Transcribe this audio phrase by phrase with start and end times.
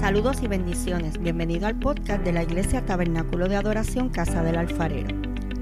[0.00, 1.18] Saludos y bendiciones.
[1.18, 5.08] Bienvenido al podcast de la Iglesia Tabernáculo de Adoración Casa del Alfarero.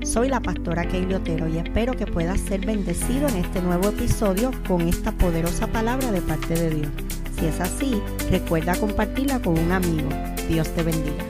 [0.02, 4.50] Soy la pastora Keili Otero y espero que puedas ser bendecido en este nuevo episodio
[4.66, 6.88] con esta poderosa palabra de parte de Dios.
[7.38, 10.08] Si es así, recuerda compartirla con un amigo.
[10.48, 11.24] Dios te bendiga.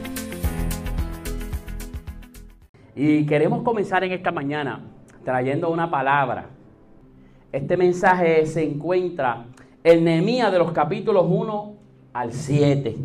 [2.96, 4.80] Y queremos comenzar en esta mañana
[5.24, 6.48] trayendo una palabra.
[7.52, 9.44] Este mensaje se encuentra
[9.84, 11.83] en Nehemías de los capítulos 1
[12.14, 12.96] al 7.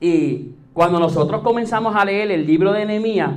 [0.00, 3.30] Y cuando nosotros comenzamos a leer el libro de Nehemías,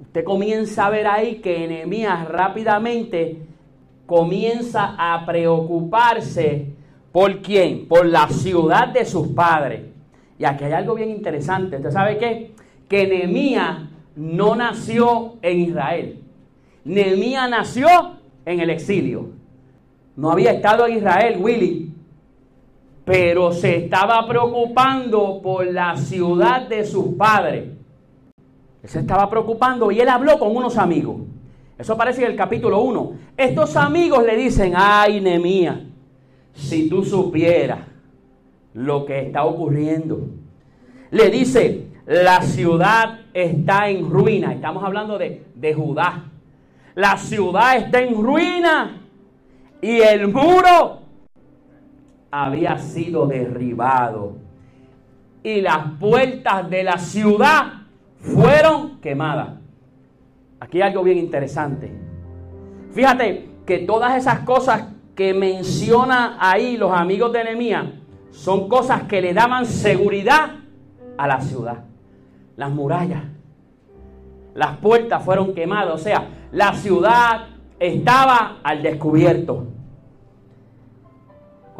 [0.00, 3.38] usted comienza a ver ahí que Nehemías rápidamente
[4.06, 6.66] comienza a preocuparse
[7.12, 9.82] por quién, por la ciudad de sus padres.
[10.38, 11.76] Y aquí hay algo bien interesante.
[11.76, 12.52] ¿Usted sabe qué?
[12.88, 13.82] Que Nehemías
[14.16, 16.18] no nació en Israel.
[16.84, 17.88] Nehemías nació
[18.44, 19.28] en el exilio.
[20.16, 21.91] No había estado en Israel, Willy,
[23.04, 27.64] pero se estaba preocupando por la ciudad de sus padres.
[28.82, 31.16] Él se estaba preocupando y él habló con unos amigos.
[31.78, 33.12] Eso aparece en el capítulo 1.
[33.36, 35.78] Estos amigos le dicen, ay, Nehemías,
[36.54, 37.80] si tú supieras
[38.74, 40.28] lo que está ocurriendo.
[41.10, 44.52] Le dice, la ciudad está en ruina.
[44.52, 46.24] Estamos hablando de, de Judá.
[46.94, 49.00] La ciudad está en ruina
[49.80, 51.01] y el muro
[52.32, 54.36] había sido derribado
[55.42, 57.82] y las puertas de la ciudad
[58.16, 59.50] fueron quemadas.
[60.58, 61.92] Aquí hay algo bien interesante.
[62.92, 67.84] Fíjate que todas esas cosas que menciona ahí los amigos de Nehemías
[68.30, 70.52] son cosas que le daban seguridad
[71.18, 71.84] a la ciudad.
[72.56, 73.24] Las murallas,
[74.54, 79.66] las puertas fueron quemadas, o sea, la ciudad estaba al descubierto.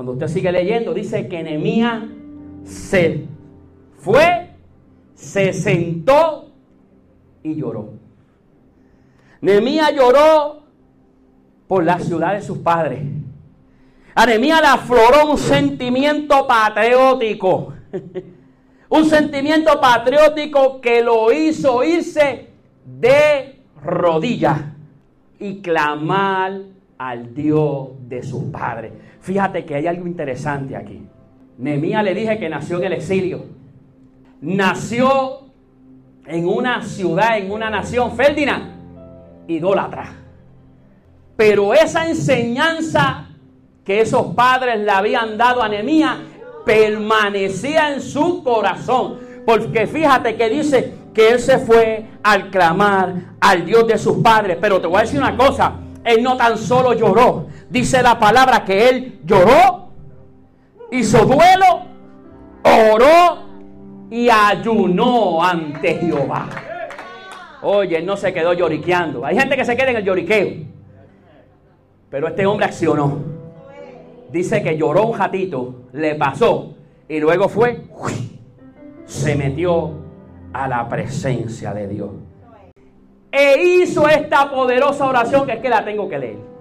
[0.02, 2.02] Cuando usted sigue leyendo, dice que Nehemías
[2.64, 3.24] se
[3.98, 4.48] fue,
[5.14, 6.50] se sentó
[7.44, 7.90] y lloró.
[9.40, 10.64] Nehemías lloró
[11.68, 13.04] por la ciudad de sus padres.
[14.16, 17.72] A le afloró un sentimiento patriótico.
[18.88, 22.48] un sentimiento patriótico que lo hizo irse
[22.84, 24.62] de rodillas
[25.38, 26.62] y clamar
[26.98, 28.92] al Dios de sus padres.
[29.22, 31.06] Fíjate que hay algo interesante aquí.
[31.56, 33.44] Nehemías le dije que nació en el exilio.
[34.40, 35.42] Nació
[36.26, 40.12] en una ciudad, en una nación, Ferdinand, idólatra.
[41.36, 43.28] Pero esa enseñanza
[43.84, 46.16] que esos padres le habían dado a Nehemías
[46.66, 49.20] permanecía en su corazón.
[49.46, 54.58] Porque fíjate que dice que él se fue al clamar al Dios de sus padres.
[54.60, 55.74] Pero te voy a decir una cosa,
[56.04, 59.88] él no tan solo lloró, dice la palabra que él lloró,
[60.90, 61.86] hizo duelo,
[62.62, 63.42] oró
[64.10, 66.48] y ayunó ante Jehová.
[67.62, 69.24] Oye, él no se quedó lloriqueando.
[69.24, 70.66] Hay gente que se queda en el lloriqueo.
[72.10, 73.20] Pero este hombre accionó.
[74.30, 76.74] Dice que lloró un ratito, le pasó
[77.08, 77.82] y luego fue,
[79.04, 79.92] se metió
[80.52, 82.10] a la presencia de Dios.
[83.30, 86.51] E hizo esta poderosa oración que es que la tengo que leer.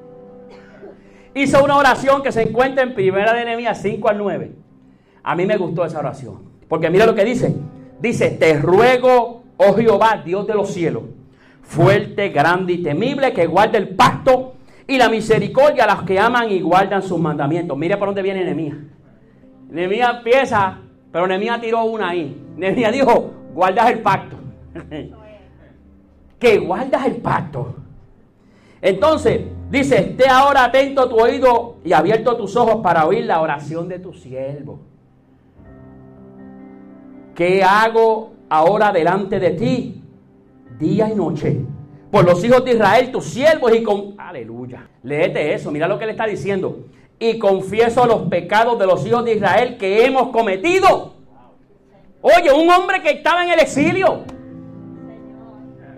[1.34, 4.52] Hizo una oración que se encuentra en Primera de Nehemías 5 al 9.
[5.24, 6.40] A mí me gustó esa oración.
[6.68, 7.56] Porque mira lo que dice.
[8.00, 11.03] Dice, te ruego, oh Jehová, Dios de los cielos,
[11.62, 14.56] fuerte, grande y temible, que guarde el pacto
[14.88, 17.78] y la misericordia a los que aman y guardan sus mandamientos.
[17.78, 18.78] Mire por dónde viene Nehemías.
[19.70, 20.80] Nehemías empieza,
[21.12, 22.36] pero Nehemías tiró una ahí.
[22.58, 24.38] Nehemías dijo, guardas el pacto.
[26.40, 27.75] que guardas el pacto.
[28.81, 33.88] Entonces, dice, esté ahora atento tu oído y abierto tus ojos para oír la oración
[33.88, 34.80] de tu siervo.
[37.36, 40.02] ¿Qué hago ahora delante de ti,
[40.80, 41.62] día y noche?
[42.09, 44.16] Por los hijos de Israel, tus siervos, y con...
[44.18, 44.90] Aleluya.
[45.03, 46.88] Léete eso, mira lo que le está diciendo.
[47.20, 51.14] Y confieso los pecados de los hijos de Israel que hemos cometido.
[52.22, 54.23] Oye, un hombre que estaba en el exilio.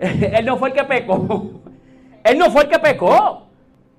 [0.00, 1.53] Él no fue el que pecó.
[2.24, 3.46] Él no fue el que pecó.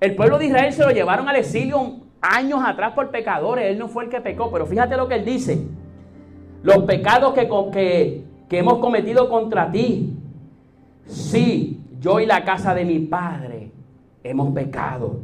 [0.00, 3.66] El pueblo de Israel se lo llevaron al exilio años atrás por pecadores.
[3.66, 4.50] Él no fue el que pecó.
[4.50, 5.64] Pero fíjate lo que él dice.
[6.62, 10.12] Los pecados que, que, que hemos cometido contra ti.
[11.06, 13.70] Sí, yo y la casa de mi padre
[14.24, 15.20] hemos pecado.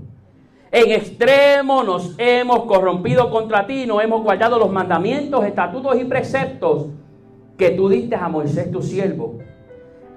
[0.70, 6.87] En extremo nos hemos corrompido contra ti, no hemos guardado los mandamientos, estatutos y preceptos
[7.58, 9.38] que tú diste a Moisés tu siervo.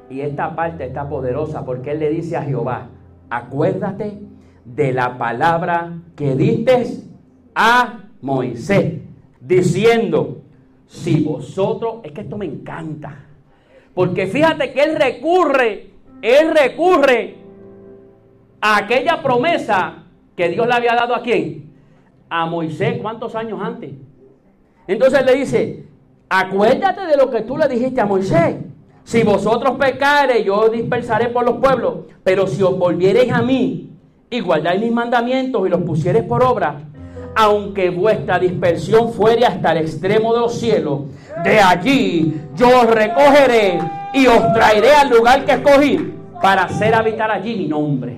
[0.10, 2.90] Y esta parte está poderosa porque él le dice a Jehová,
[3.30, 4.20] acuérdate
[4.64, 6.86] de la palabra que diste
[7.54, 9.02] a Moisés,
[9.40, 10.42] diciendo,
[10.88, 13.26] si vosotros, es que esto me encanta,
[13.94, 15.92] porque fíjate que él recurre,
[16.22, 17.36] él recurre
[18.62, 20.04] a aquella promesa
[20.36, 21.72] que Dios le había dado a quién?
[22.30, 23.92] A Moisés, ¿cuántos años antes?
[24.88, 25.86] Entonces le dice,
[26.30, 28.58] acuérdate de lo que tú le dijiste a Moisés.
[29.06, 33.92] Si vosotros pecareis, yo dispersaré por los pueblos, pero si os volviereis a mí
[34.32, 36.82] y guardáis mis mandamientos y los pusiereis por obra,
[37.36, 41.02] aunque vuestra dispersión fuere hasta el extremo de los cielos,
[41.44, 43.78] de allí yo os recogeré
[44.12, 48.18] y os traeré al lugar que escogí para hacer habitar allí mi nombre.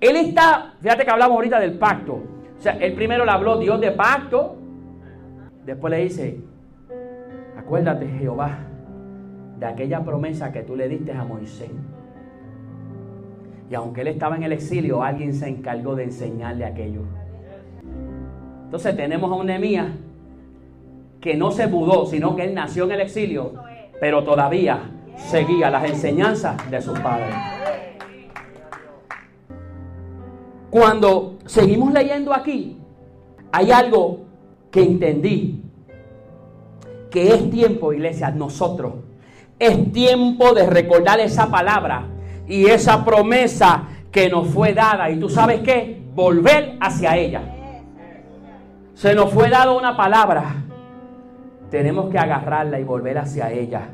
[0.00, 2.20] Él está, fíjate que hablamos ahorita del pacto.
[2.58, 4.56] O sea, él primero le habló Dios de pacto,
[5.64, 6.40] después le dice,
[7.56, 8.73] acuérdate Jehová
[9.58, 11.70] de aquella promesa que tú le diste a Moisés.
[13.70, 17.02] Y aunque él estaba en el exilio, alguien se encargó de enseñarle aquello.
[18.64, 19.88] Entonces tenemos a un Nehemías
[21.20, 23.54] que no se mudó, sino que él nació en el exilio,
[24.00, 27.34] pero todavía seguía las enseñanzas de sus padres.
[30.70, 32.76] Cuando seguimos leyendo aquí,
[33.52, 34.24] hay algo
[34.70, 35.62] que entendí,
[37.10, 38.94] que es tiempo, iglesia, nosotros,
[39.58, 42.06] es tiempo de recordar esa palabra
[42.46, 45.10] y esa promesa que nos fue dada.
[45.10, 47.42] Y tú sabes qué, volver hacia ella.
[48.94, 50.64] Se nos fue dada una palabra.
[51.70, 53.88] Tenemos que agarrarla y volver hacia ella.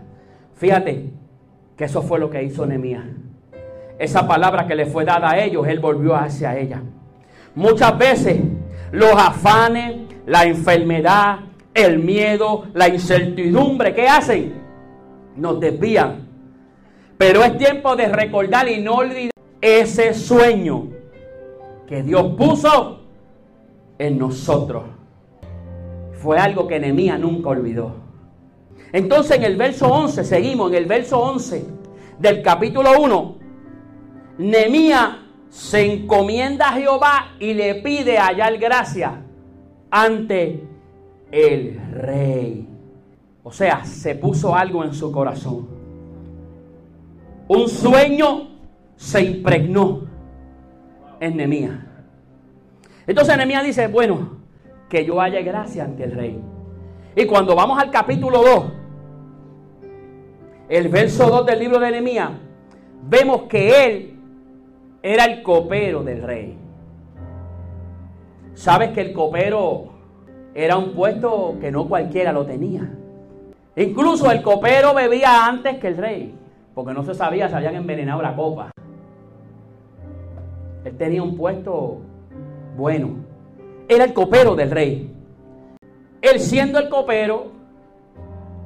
[0.55, 1.11] Fíjate
[1.77, 3.05] que eso fue lo que hizo Nehemías.
[3.99, 6.83] Esa palabra que le fue dada a ellos, él volvió hacia ella.
[7.55, 8.41] Muchas veces
[8.93, 9.97] los afanes,
[10.27, 11.41] la enfermedad,
[11.73, 14.60] el miedo, la incertidumbre, ¿qué hacen?
[15.41, 16.29] Nos desvían.
[17.19, 20.89] Pero es tiempo de recordar y no olvidar ese sueño
[21.87, 23.01] que Dios puso
[23.99, 24.85] en nosotros.
[26.13, 27.95] Fue algo que Nehemías nunca olvidó.
[28.93, 31.65] Entonces en el verso 11, seguimos en el verso 11
[32.19, 33.37] del capítulo 1,
[34.39, 35.17] Nehemías
[35.49, 39.23] se encomienda a Jehová y le pide hallar gracia
[39.91, 40.63] ante
[41.33, 42.70] el rey.
[43.50, 45.67] O sea, se puso algo en su corazón.
[47.49, 48.47] Un sueño
[48.94, 50.02] se impregnó
[51.19, 51.81] en Nehemías.
[53.08, 54.37] Entonces Nehemías dice, bueno,
[54.88, 56.41] que yo haya gracia ante el rey.
[57.17, 58.64] Y cuando vamos al capítulo 2,
[60.69, 62.31] el verso 2 del libro de Nehemías,
[63.02, 64.20] vemos que él
[65.02, 66.56] era el copero del rey.
[68.55, 69.87] Sabes que el copero
[70.55, 72.88] era un puesto que no cualquiera lo tenía.
[73.81, 76.35] Incluso el copero bebía antes que el rey,
[76.75, 78.71] porque no se sabía si habían envenenado la copa.
[80.85, 82.03] Él tenía un puesto
[82.77, 83.25] bueno.
[83.88, 85.11] Era el copero del rey.
[86.21, 87.53] Él siendo el copero,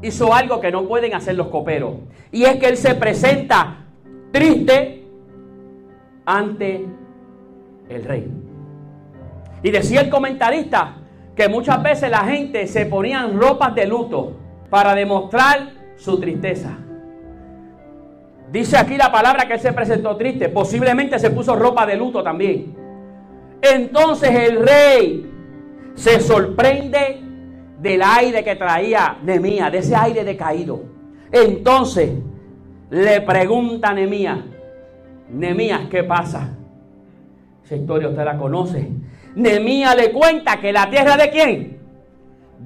[0.02, 1.94] hizo algo que no pueden hacer los coperos.
[2.32, 3.84] Y es que él se presenta
[4.32, 5.04] triste
[6.26, 6.86] ante
[7.88, 8.32] el rey.
[9.62, 10.96] Y decía el comentarista
[11.36, 14.43] que muchas veces la gente se ponían ropas de luto
[14.74, 16.76] para demostrar su tristeza.
[18.50, 20.48] Dice aquí la palabra que se presentó triste.
[20.48, 22.74] Posiblemente se puso ropa de luto también.
[23.62, 25.30] Entonces el rey
[25.94, 27.22] se sorprende
[27.78, 30.82] del aire que traía Nemía, de ese aire decaído.
[31.30, 32.10] Entonces
[32.90, 34.40] le pregunta a Nemías,
[35.30, 36.48] Nemías, ¿qué pasa?
[37.64, 38.90] Esa historia usted la conoce.
[39.36, 41.78] Nemías le cuenta que la tierra de quién?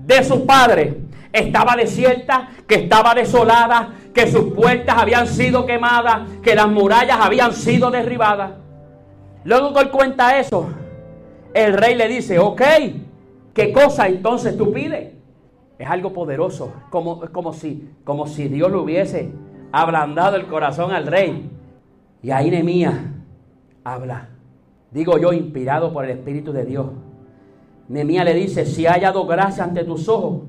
[0.06, 0.94] De sus padres.
[1.32, 7.52] Estaba desierta, que estaba desolada, que sus puertas habían sido quemadas, que las murallas habían
[7.52, 8.52] sido derribadas.
[9.44, 10.68] Luego que él cuenta eso,
[11.54, 12.62] el rey le dice, ok,
[13.54, 15.14] ¿qué cosa entonces tú pides?
[15.78, 19.30] Es algo poderoso, como, como, si, como si Dios le hubiese
[19.70, 21.50] ablandado el corazón al rey.
[22.22, 22.94] Y ahí Nehemías
[23.84, 24.28] habla,
[24.90, 26.86] digo yo, inspirado por el Espíritu de Dios.
[27.88, 30.42] Nehemías le dice, si haya hallado gracia ante tus ojos,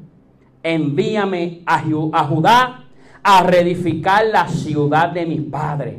[0.63, 2.83] envíame a, Judá
[3.23, 5.95] a reedificar la ciudad de mis padres.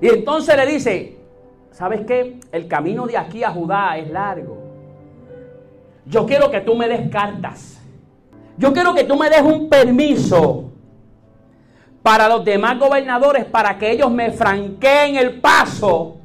[0.00, 1.16] Y entonces le dice,
[1.76, 2.40] ¿Sabes qué?
[2.52, 4.56] El camino de aquí a Judá es largo.
[6.06, 7.78] Yo quiero que tú me des cartas.
[8.56, 10.70] Yo quiero que tú me des un permiso
[12.02, 16.16] para los demás gobernadores para que ellos me franqueen el paso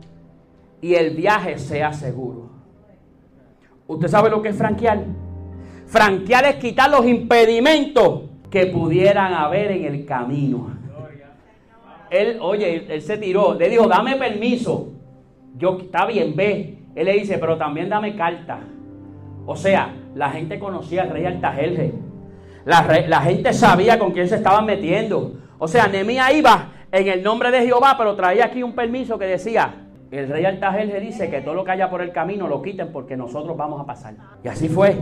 [0.79, 2.49] y el viaje sea seguro.
[3.87, 5.03] ¿Usted sabe lo que es franquear?
[5.91, 10.71] Franquear es quitar los impedimentos que pudieran haber en el camino.
[12.09, 14.93] Él, oye, él se tiró, le dijo, dame permiso
[15.57, 16.77] yo, está bien, ve.
[16.95, 18.59] Él le dice, pero también dame carta.
[19.45, 21.93] O sea, la gente conocía al rey Altajerje.
[22.65, 25.33] La, la gente sabía con quién se estaban metiendo.
[25.57, 29.25] O sea, Nehemías iba en el nombre de Jehová, pero traía aquí un permiso que
[29.25, 32.91] decía, el rey Altajerje dice que todo lo que haya por el camino lo quiten
[32.91, 34.15] porque nosotros vamos a pasar.
[34.43, 34.95] Y así fue.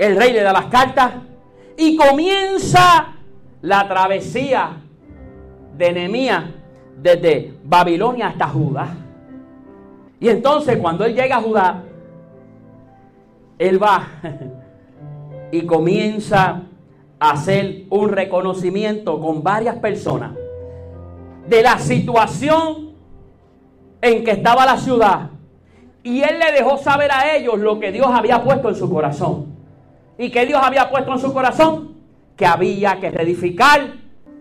[0.00, 1.12] El rey le da las cartas
[1.76, 3.16] y comienza
[3.60, 4.78] la travesía
[5.76, 6.44] de Nehemías
[6.96, 8.96] desde Babilonia hasta Judá.
[10.18, 11.82] Y entonces cuando él llega a Judá,
[13.58, 14.08] él va
[15.52, 16.62] y comienza
[17.18, 20.32] a hacer un reconocimiento con varias personas
[21.46, 22.94] de la situación
[24.00, 25.28] en que estaba la ciudad.
[26.02, 29.59] Y él le dejó saber a ellos lo que Dios había puesto en su corazón.
[30.20, 31.94] ¿Y que Dios había puesto en su corazón?
[32.36, 33.94] Que había que reedificar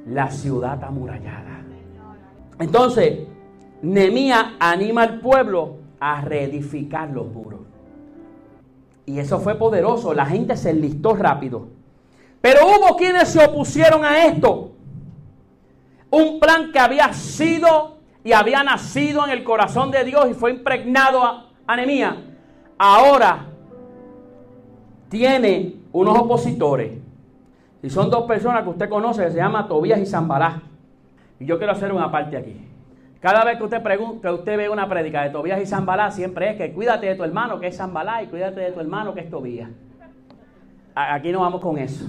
[0.08, 1.62] la ciudad amurallada.
[2.60, 3.20] Entonces,
[3.82, 7.62] Nemía anima al pueblo a reedificar los muros.
[9.06, 11.70] Y eso fue poderoso, la gente se enlistó rápido.
[12.42, 14.74] Pero hubo quienes se opusieron a esto.
[16.12, 20.52] Un plan que había sido y había nacido en el corazón de Dios y fue
[20.52, 22.18] impregnado a, a
[22.78, 23.49] Ahora
[25.10, 26.94] tiene unos opositores.
[27.82, 30.62] Y son dos personas que usted conoce, que se llaman Tobías y Zambalá.
[31.40, 32.66] Y yo quiero hacer una parte aquí.
[33.20, 36.52] Cada vez que usted, pregunta, que usted ve una prédica de Tobías y Zambalá, siempre
[36.52, 39.22] es que cuídate de tu hermano que es Zambalá y cuídate de tu hermano que
[39.22, 39.70] es Tobías.
[40.96, 42.06] Aquí no vamos con eso.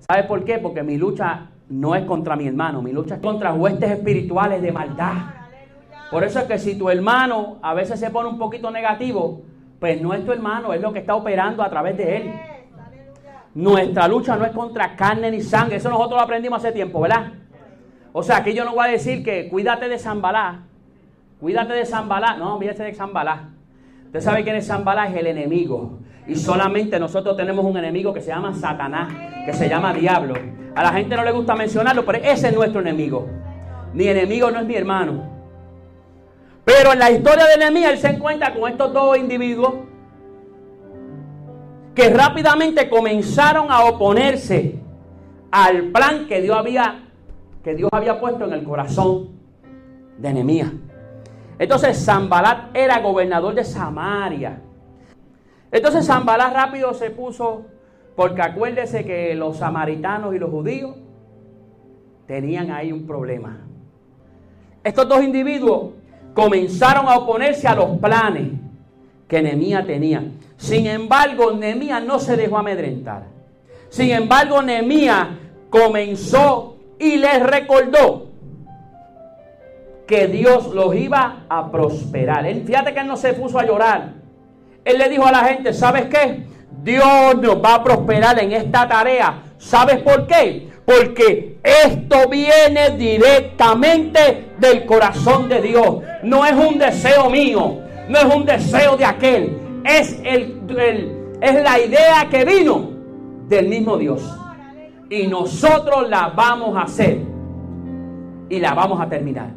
[0.00, 0.58] ¿Sabe por qué?
[0.58, 4.72] Porque mi lucha no es contra mi hermano, mi lucha es contra huestes espirituales de
[4.72, 5.14] maldad.
[6.10, 9.42] Por eso es que si tu hermano a veces se pone un poquito negativo,
[9.82, 12.32] pues no es tu hermano, es lo que está operando a través de él.
[13.52, 17.32] Nuestra lucha no es contra carne ni sangre, eso nosotros lo aprendimos hace tiempo, ¿verdad?
[18.12, 20.60] O sea, aquí yo no voy a decir que cuídate de Zambalá.
[21.40, 22.36] Cuídate de Zambalá.
[22.36, 23.48] No, olvídate de Zambalá.
[24.04, 25.98] Usted sabe quién es Zambalá, es el enemigo.
[26.28, 29.12] Y solamente nosotros tenemos un enemigo que se llama Satanás,
[29.44, 30.34] que se llama Diablo.
[30.76, 33.28] A la gente no le gusta mencionarlo, pero ese es nuestro enemigo.
[33.94, 35.31] Mi enemigo no es mi hermano.
[36.64, 39.74] Pero en la historia de Nehemías él se encuentra con estos dos individuos
[41.94, 44.78] que rápidamente comenzaron a oponerse
[45.50, 47.08] al plan que Dios había
[47.62, 49.30] que Dios había puesto en el corazón
[50.18, 50.72] de Nehemías.
[51.58, 54.60] Entonces Zambalat era gobernador de Samaria.
[55.70, 57.66] Entonces Zambalat rápido se puso,
[58.16, 60.96] porque acuérdese que los samaritanos y los judíos
[62.26, 63.60] tenían ahí un problema.
[64.82, 65.92] Estos dos individuos
[66.34, 68.48] comenzaron a oponerse a los planes
[69.28, 70.24] que Nehemías tenía.
[70.56, 73.24] Sin embargo, Nehemías no se dejó amedrentar.
[73.88, 75.28] Sin embargo, Nehemías
[75.70, 78.28] comenzó y les recordó
[80.06, 82.44] que Dios los iba a prosperar.
[82.44, 84.12] fíjate que él no se puso a llorar.
[84.84, 86.44] Él le dijo a la gente, ¿sabes qué?
[86.82, 89.42] Dios nos va a prosperar en esta tarea.
[89.58, 90.71] ¿Sabes por qué?
[90.84, 95.98] Porque esto viene directamente del corazón de Dios.
[96.22, 99.58] No es un deseo mío, no es un deseo de aquel.
[99.84, 100.60] Es, el,
[101.40, 102.90] es la idea que vino
[103.48, 104.22] del mismo Dios
[105.12, 107.18] y nosotros la vamos a hacer
[108.48, 109.50] y la vamos a terminar.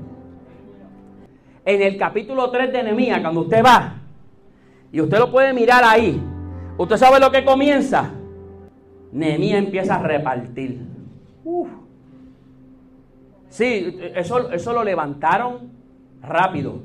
[1.63, 3.93] En el capítulo 3 de Nehemías, cuando usted va
[4.91, 6.21] y usted lo puede mirar ahí,
[6.77, 8.11] usted sabe lo que comienza.
[9.13, 10.94] Nehemías empieza a repartir.
[13.49, 15.71] Sí, eso, eso lo levantaron
[16.21, 16.79] rápido.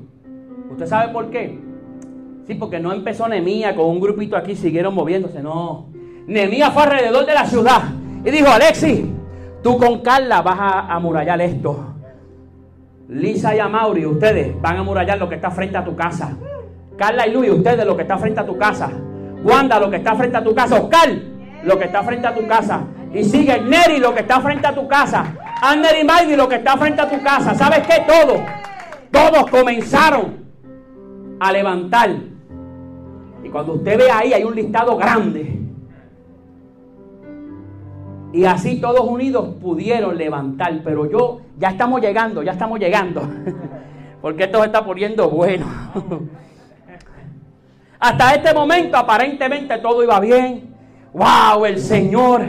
[0.69, 1.59] ¿Usted sabe por qué?
[2.47, 5.87] Sí, porque no empezó Nehemías con un grupito aquí, siguieron moviéndose, no.
[6.27, 7.81] Nehemías fue alrededor de la ciudad
[8.23, 9.05] y dijo, Alexis,
[9.61, 11.95] tú con Carla vas a amurallar esto.
[13.09, 16.37] Lisa y Amaury, ustedes van a amurallar lo que está frente a tu casa.
[16.97, 18.89] Carla y Luis, ustedes lo que está frente a tu casa.
[19.43, 20.79] Wanda, lo que está frente a tu casa.
[20.79, 21.09] Oscar,
[21.63, 22.83] lo que está frente a tu casa.
[23.13, 25.35] Y sigue Neri, lo que está frente a tu casa.
[25.61, 27.53] Ander y Maggie, lo que está frente a tu casa.
[27.55, 28.03] ¿Sabes qué?
[28.07, 28.39] Todos,
[29.11, 30.45] todos comenzaron
[31.39, 32.11] a levantar.
[33.43, 35.61] Y cuando usted ve ahí, hay un listado grande
[38.33, 40.81] y así todos unidos pudieron levantar.
[40.83, 43.21] Pero yo, ya estamos llegando, ya estamos llegando.
[44.21, 45.65] Porque esto se está poniendo bueno.
[47.99, 50.73] Hasta este momento aparentemente todo iba bien.
[51.13, 51.65] ¡Wow!
[51.65, 52.43] El Señor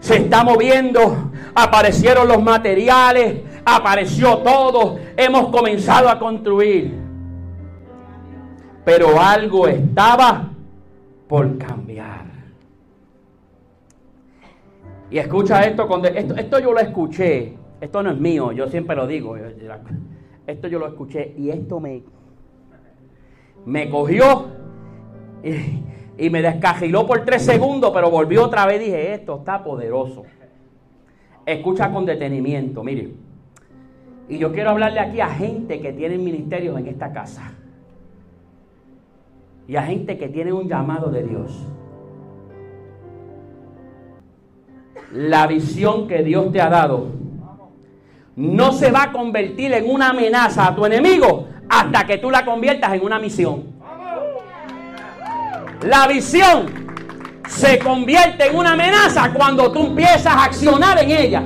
[0.00, 1.30] se está moviendo.
[1.54, 3.42] Aparecieron los materiales.
[3.64, 4.98] Apareció todo.
[5.16, 6.92] Hemos comenzado a construir.
[8.84, 10.50] Pero algo estaba
[11.28, 12.30] por cambiar.
[15.10, 19.08] Y escucha esto, esto, esto yo lo escuché, esto no es mío, yo siempre lo
[19.08, 19.36] digo,
[20.46, 22.02] esto yo lo escuché y esto me,
[23.66, 24.46] me cogió
[25.42, 25.82] y,
[26.20, 30.24] y me descajiló por tres segundos, pero volvió otra vez y dije, esto está poderoso.
[31.46, 33.14] Escucha con detenimiento, mire.
[34.28, 37.54] Y yo quiero hablarle aquí a gente que tiene ministerios en esta casa.
[39.66, 41.66] Y a gente que tiene un llamado de Dios.
[45.14, 47.06] La visión que Dios te ha dado
[48.36, 52.44] no se va a convertir en una amenaza a tu enemigo hasta que tú la
[52.44, 53.79] conviertas en una misión.
[55.82, 56.66] La visión
[57.48, 61.42] se convierte en una amenaza cuando tú empiezas a accionar en ella.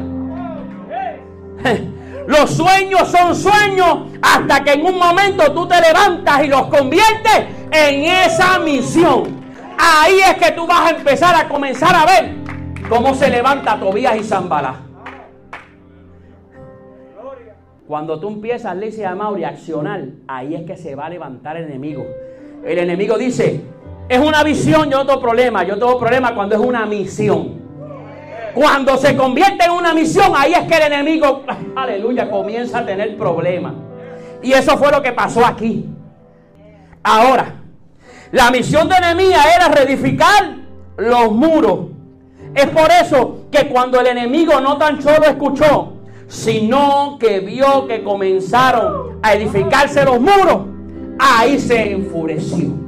[2.27, 7.45] Los sueños son sueños hasta que en un momento tú te levantas y los conviertes
[7.71, 9.45] en esa misión.
[9.79, 12.35] Ahí es que tú vas a empezar a comenzar a ver
[12.89, 14.77] cómo se levanta Tobías y Zambala.
[17.87, 21.59] Cuando tú empiezas, Licia y Mauri, a accionar, ahí es que se va a levantar
[21.59, 22.07] el enemigo.
[22.65, 23.61] El enemigo dice,
[24.09, 25.65] es una visión, yo no tengo problema.
[25.65, 27.63] Yo tengo problema cuando es una misión.
[28.55, 31.43] Cuando se convierte en una misión, ahí es que el enemigo,
[31.77, 33.75] aleluya, comienza a tener problemas.
[34.43, 35.87] Y eso fue lo que pasó aquí.
[37.03, 37.63] Ahora,
[38.31, 40.57] la misión de Nehemías era reedificar
[40.97, 41.87] los muros.
[42.55, 45.95] Es por eso que cuando el enemigo no tan solo escuchó,
[46.29, 50.67] sino que vio que comenzaron a edificarse los muros,
[51.19, 52.84] ahí se enfureció.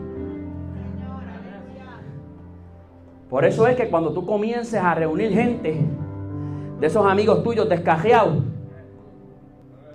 [3.37, 5.79] Por eso es que cuando tú comiences a reunir gente
[6.81, 8.43] de esos amigos tuyos descajeados,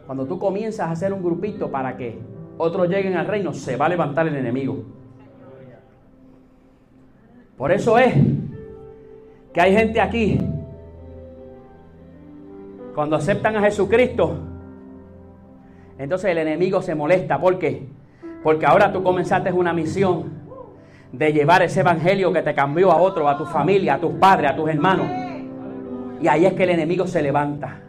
[0.06, 2.20] cuando tú comienzas a hacer un grupito para que
[2.60, 4.84] otros lleguen al reino, se va a levantar el enemigo.
[7.58, 8.14] Por eso es
[9.52, 10.38] que hay gente aquí
[12.94, 14.38] cuando aceptan a Jesucristo,
[15.98, 17.42] entonces el enemigo se molesta.
[17.42, 17.88] ¿Por qué?
[18.44, 20.41] Porque ahora tú comenzaste una misión
[21.12, 24.52] de llevar ese evangelio que te cambió a otro, a tu familia, a tus padres,
[24.52, 25.08] a tus hermanos.
[26.22, 27.80] Y ahí es que el enemigo se levanta.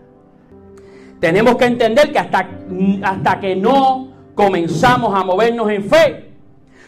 [1.20, 2.48] Tenemos que entender que hasta,
[3.04, 6.32] hasta que no comenzamos a movernos en fe,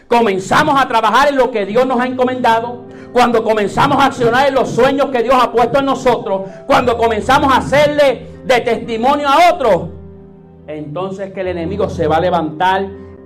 [0.07, 4.55] comenzamos a trabajar en lo que Dios nos ha encomendado, cuando comenzamos a accionar en
[4.55, 9.53] los sueños que Dios ha puesto en nosotros, cuando comenzamos a hacerle de testimonio a
[9.53, 9.89] otros,
[10.67, 12.85] entonces que el enemigo se va a levantar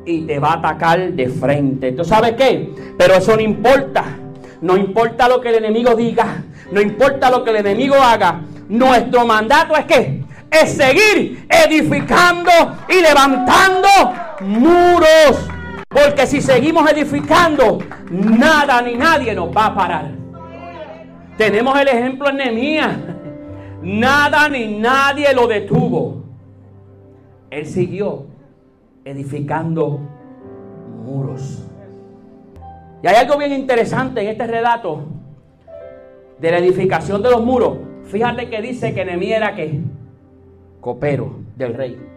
[0.10, 1.91] y te va a atacar de frente.
[1.91, 2.74] ¿Tú sabes qué?
[2.98, 4.04] Pero eso no importa.
[4.62, 8.41] No importa lo que el enemigo diga, no importa lo que el enemigo haga.
[8.67, 12.52] Nuestro mandato es que es seguir edificando
[12.89, 13.88] y levantando
[14.41, 15.50] muros
[15.88, 17.80] porque si seguimos edificando,
[18.12, 20.12] nada ni nadie nos va a parar.
[21.38, 22.98] Tenemos el ejemplo en Nehemías.
[23.82, 26.24] Nada ni nadie lo detuvo.
[27.50, 28.28] Él siguió
[29.05, 29.99] edificando
[31.05, 31.65] muros.
[33.01, 35.05] Y hay algo bien interesante en este relato
[36.39, 37.77] de la edificación de los muros.
[38.03, 39.79] Fíjate que dice que Nehemías era que
[40.81, 42.09] copero del rey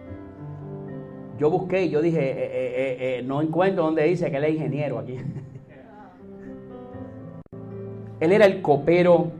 [1.43, 4.55] yo busqué y yo dije, eh, eh, eh, no encuentro donde dice que él es
[4.55, 5.17] ingeniero aquí.
[8.19, 9.31] él era el copero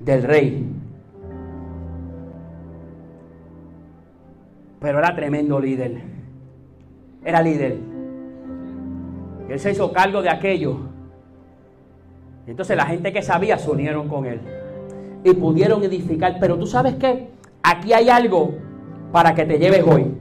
[0.00, 0.66] del rey.
[4.80, 6.02] Pero era tremendo líder.
[7.24, 7.78] Era líder.
[9.48, 10.78] Él se hizo cargo de aquello.
[12.46, 14.40] Entonces la gente que sabía se unieron con él.
[15.24, 16.38] Y pudieron edificar.
[16.40, 17.28] Pero tú sabes qué?
[17.62, 18.54] Aquí hay algo
[19.12, 20.14] para que te lleves hoy.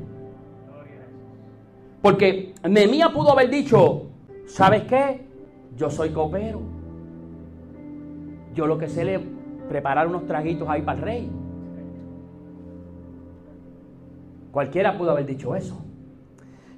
[2.01, 4.07] Porque Nehemías pudo haber dicho,
[4.45, 5.25] ¿sabes qué?
[5.77, 6.61] Yo soy copero.
[8.53, 9.21] Yo lo que sé es
[9.69, 11.31] preparar unos traguitos ahí para el rey.
[14.51, 15.81] Cualquiera pudo haber dicho eso.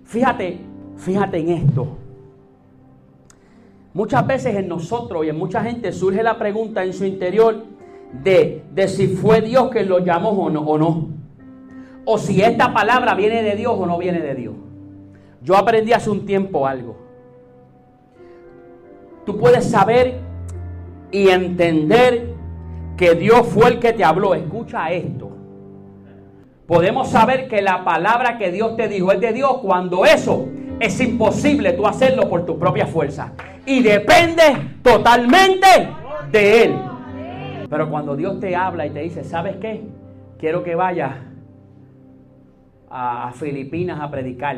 [0.05, 0.59] Fíjate,
[0.97, 1.97] fíjate en esto.
[3.93, 7.63] Muchas veces en nosotros y en mucha gente surge la pregunta en su interior
[8.23, 11.07] de, de si fue Dios quien lo llamó o no, o no.
[12.05, 14.55] O si esta palabra viene de Dios o no viene de Dios.
[15.41, 16.95] Yo aprendí hace un tiempo algo.
[19.25, 20.19] Tú puedes saber
[21.11, 22.33] y entender
[22.97, 24.33] que Dios fue el que te habló.
[24.33, 25.22] Escucha esto.
[26.67, 30.47] Podemos saber que la palabra que Dios te dijo es de Dios cuando eso
[30.79, 33.33] es imposible tú hacerlo por tu propia fuerza.
[33.65, 34.43] Y depende
[34.81, 35.67] totalmente
[36.31, 36.75] de Él.
[37.69, 39.83] Pero cuando Dios te habla y te dice, ¿sabes qué?
[40.37, 41.15] Quiero que vayas
[42.89, 44.57] a, Filipinas a predicar.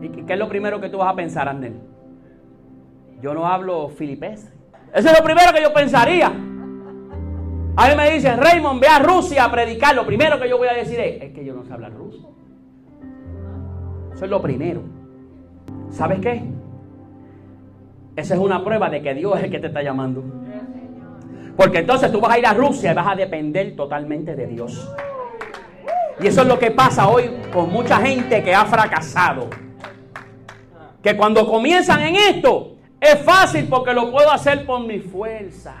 [0.00, 1.74] ¿Y qué es lo primero que tú vas a pensar, Andel?
[3.20, 4.52] Yo no hablo filipés.
[4.92, 6.32] Eso es lo primero que yo pensaría.
[7.74, 9.94] A mí me dicen, Raymond, ve a Rusia a predicar.
[9.94, 12.34] Lo primero que yo voy a decir es, es que yo no sé hablar ruso.
[14.14, 14.82] Eso es lo primero.
[15.90, 16.42] ¿Sabes qué?
[18.14, 20.22] Esa es una prueba de que Dios es el que te está llamando.
[21.56, 24.90] Porque entonces tú vas a ir a Rusia y vas a depender totalmente de Dios.
[26.20, 29.48] Y eso es lo que pasa hoy con mucha gente que ha fracasado.
[31.02, 35.74] Que cuando comienzan en esto, es fácil porque lo puedo hacer por mi fuerza.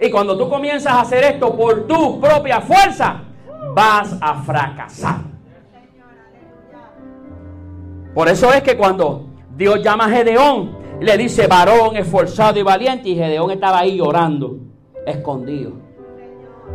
[0.00, 3.22] Y cuando tú comienzas a hacer esto por tu propia fuerza,
[3.74, 5.20] vas a fracasar.
[8.14, 13.10] Por eso es que cuando Dios llama a Gedeón, le dice varón esforzado y valiente,
[13.10, 14.58] y Gedeón estaba ahí llorando,
[15.06, 15.72] escondido.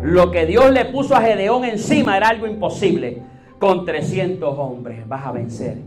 [0.03, 3.21] Lo que Dios le puso a Gedeón encima era algo imposible.
[3.59, 5.77] Con 300 hombres vas a vencer.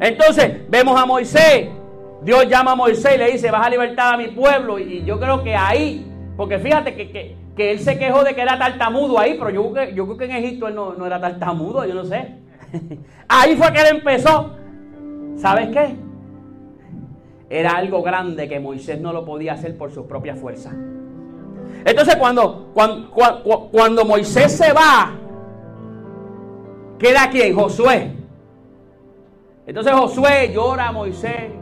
[0.00, 1.68] Entonces vemos a Moisés.
[2.22, 4.78] Dios llama a Moisés y le dice, vas a libertar a mi pueblo.
[4.78, 9.18] Y yo creo que ahí, porque fíjate que, él se quejó de que era tartamudo
[9.18, 12.04] ahí, pero yo, yo creo que en Egipto él no, no era tartamudo, yo no
[12.04, 12.36] sé.
[13.28, 14.54] ahí fue que él empezó.
[15.36, 15.96] ¿Sabes qué?
[17.50, 20.74] Era algo grande que Moisés no lo podía hacer por sus propias fuerzas.
[21.84, 23.10] Entonces cuando, cuando,
[23.70, 25.12] cuando, Moisés se va,
[26.98, 27.54] queda quién?
[27.54, 28.12] Josué.
[29.66, 31.57] Entonces Josué llora a Moisés.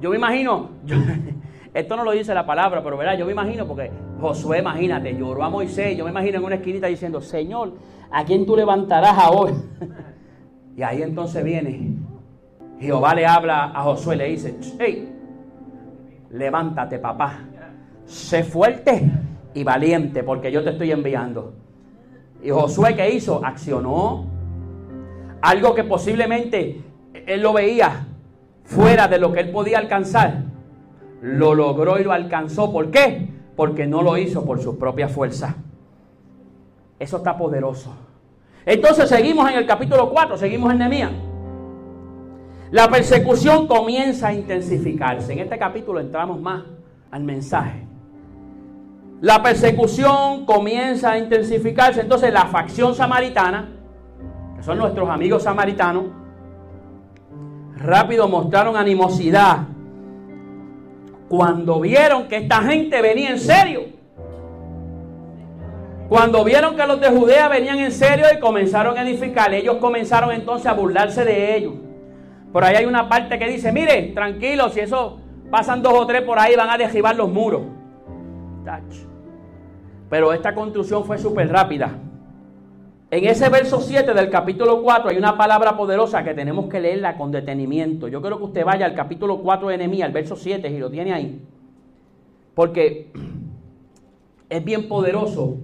[0.00, 0.70] Yo me imagino,
[1.74, 5.44] esto no lo dice la palabra, pero verá, yo me imagino, porque Josué, imagínate, lloró
[5.44, 7.74] a Moisés, yo me imagino en una esquinita diciendo, Señor,
[8.10, 9.54] ¿a quién tú levantarás ahora?
[10.76, 11.96] y ahí entonces viene,
[12.78, 15.12] Jehová le habla a Josué, le dice, hey,
[16.30, 17.40] levántate papá,
[18.06, 19.10] sé fuerte
[19.52, 21.54] y valiente porque yo te estoy enviando.
[22.42, 23.44] Y Josué, ¿qué hizo?
[23.44, 24.24] Accionó
[25.42, 26.80] algo que posiblemente
[27.26, 28.06] él lo veía
[28.70, 30.44] fuera de lo que él podía alcanzar.
[31.20, 32.72] Lo logró y lo alcanzó.
[32.72, 33.28] ¿Por qué?
[33.56, 35.54] Porque no lo hizo por sus propias fuerzas.
[36.98, 37.94] Eso está poderoso.
[38.64, 41.10] Entonces seguimos en el capítulo 4, seguimos en Nehemías.
[42.70, 45.32] La persecución comienza a intensificarse.
[45.32, 46.62] En este capítulo entramos más
[47.10, 47.84] al mensaje.
[49.20, 52.02] La persecución comienza a intensificarse.
[52.02, 53.68] Entonces la facción samaritana,
[54.56, 56.20] que son nuestros amigos samaritanos,
[57.80, 59.66] rápido mostraron animosidad
[61.28, 63.82] cuando vieron que esta gente venía en serio.
[66.08, 70.32] Cuando vieron que los de Judea venían en serio y comenzaron a edificar, ellos comenzaron
[70.32, 71.74] entonces a burlarse de ellos.
[72.52, 76.22] Por ahí hay una parte que dice, mire, tranquilo, si eso pasan dos o tres
[76.22, 77.62] por ahí van a derribar los muros.
[80.08, 81.92] Pero esta construcción fue súper rápida.
[83.12, 87.16] En ese verso 7 del capítulo 4 hay una palabra poderosa que tenemos que leerla
[87.16, 88.06] con detenimiento.
[88.06, 90.90] Yo quiero que usted vaya al capítulo 4 de Nehemías, al verso 7, y lo
[90.90, 91.40] tiene ahí.
[92.54, 93.10] Porque
[94.48, 95.56] es bien poderoso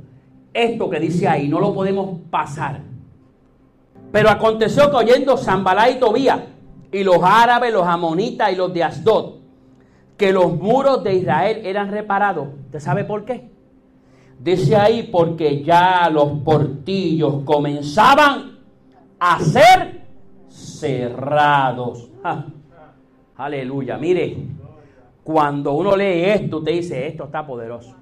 [0.52, 2.80] esto que dice ahí, no lo podemos pasar.
[4.10, 6.40] Pero aconteció que oyendo Zambalá y Tobías
[6.90, 9.34] y los árabes, los amonitas y los de Asdod,
[10.16, 12.48] que los muros de Israel eran reparados.
[12.66, 13.55] ¿Usted sabe por qué?
[14.38, 18.58] Dice ahí porque ya los portillos comenzaban
[19.18, 20.02] a ser
[20.48, 22.08] cerrados.
[23.36, 23.98] Aleluya.
[23.98, 24.36] Mire,
[25.24, 27.96] cuando uno lee esto, usted dice, esto está poderoso.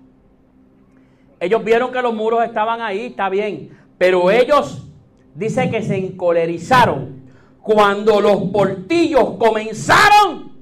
[1.41, 3.71] Ellos vieron que los muros estaban ahí, está bien.
[3.99, 4.87] Pero ellos,
[5.35, 7.23] dice que se encolerizaron
[7.63, 10.53] cuando los portillos comenzaron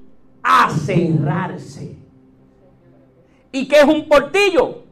[0.41, 1.97] a cerrarse.
[3.51, 4.82] ¿Y qué es un portillo?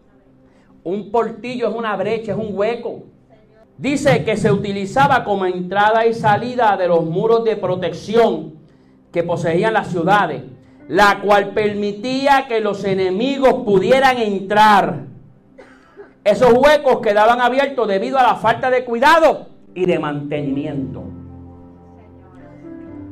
[0.84, 3.04] Un portillo es una brecha, es un hueco.
[3.78, 8.54] Dice que se utilizaba como entrada y salida de los muros de protección
[9.12, 10.44] que poseían las ciudades,
[10.88, 15.06] la cual permitía que los enemigos pudieran entrar.
[16.24, 21.04] Esos huecos quedaban abiertos debido a la falta de cuidado y de mantenimiento.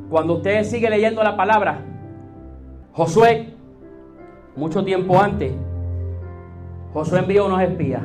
[0.08, 1.82] Cuando usted sigue leyendo la palabra,
[2.92, 3.54] Josué,
[4.56, 5.52] mucho tiempo antes,
[6.92, 8.02] Josué envió unos espías.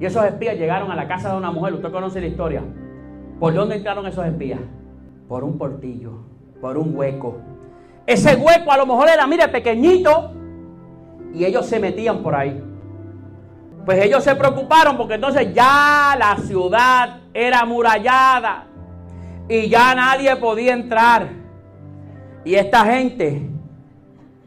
[0.00, 1.74] Y esos espías llegaron a la casa de una mujer.
[1.74, 2.62] Usted conoce la historia.
[3.38, 4.60] ¿Por dónde entraron esos espías?
[5.28, 6.12] Por un portillo,
[6.60, 7.38] por un hueco.
[8.06, 10.32] Ese hueco a lo mejor era, mire, pequeñito.
[11.32, 12.62] Y ellos se metían por ahí.
[13.84, 18.66] Pues ellos se preocuparon porque entonces ya la ciudad era amurallada.
[19.48, 21.28] Y ya nadie podía entrar.
[22.44, 23.51] Y esta gente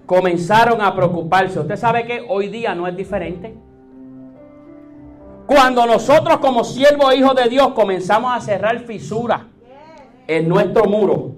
[0.05, 1.59] comenzaron a preocuparse.
[1.59, 3.55] Usted sabe que hoy día no es diferente.
[5.45, 9.41] Cuando nosotros como siervos e hijos de Dios comenzamos a cerrar fisuras
[10.27, 11.35] en nuestro muro,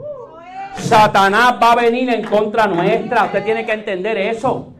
[0.75, 3.25] Satanás va a venir en contra nuestra.
[3.25, 4.73] Usted tiene que entender eso.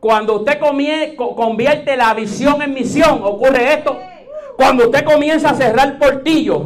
[0.00, 3.98] Cuando usted convierte la visión en misión, ocurre esto.
[4.56, 6.62] Cuando usted comienza a cerrar portillos,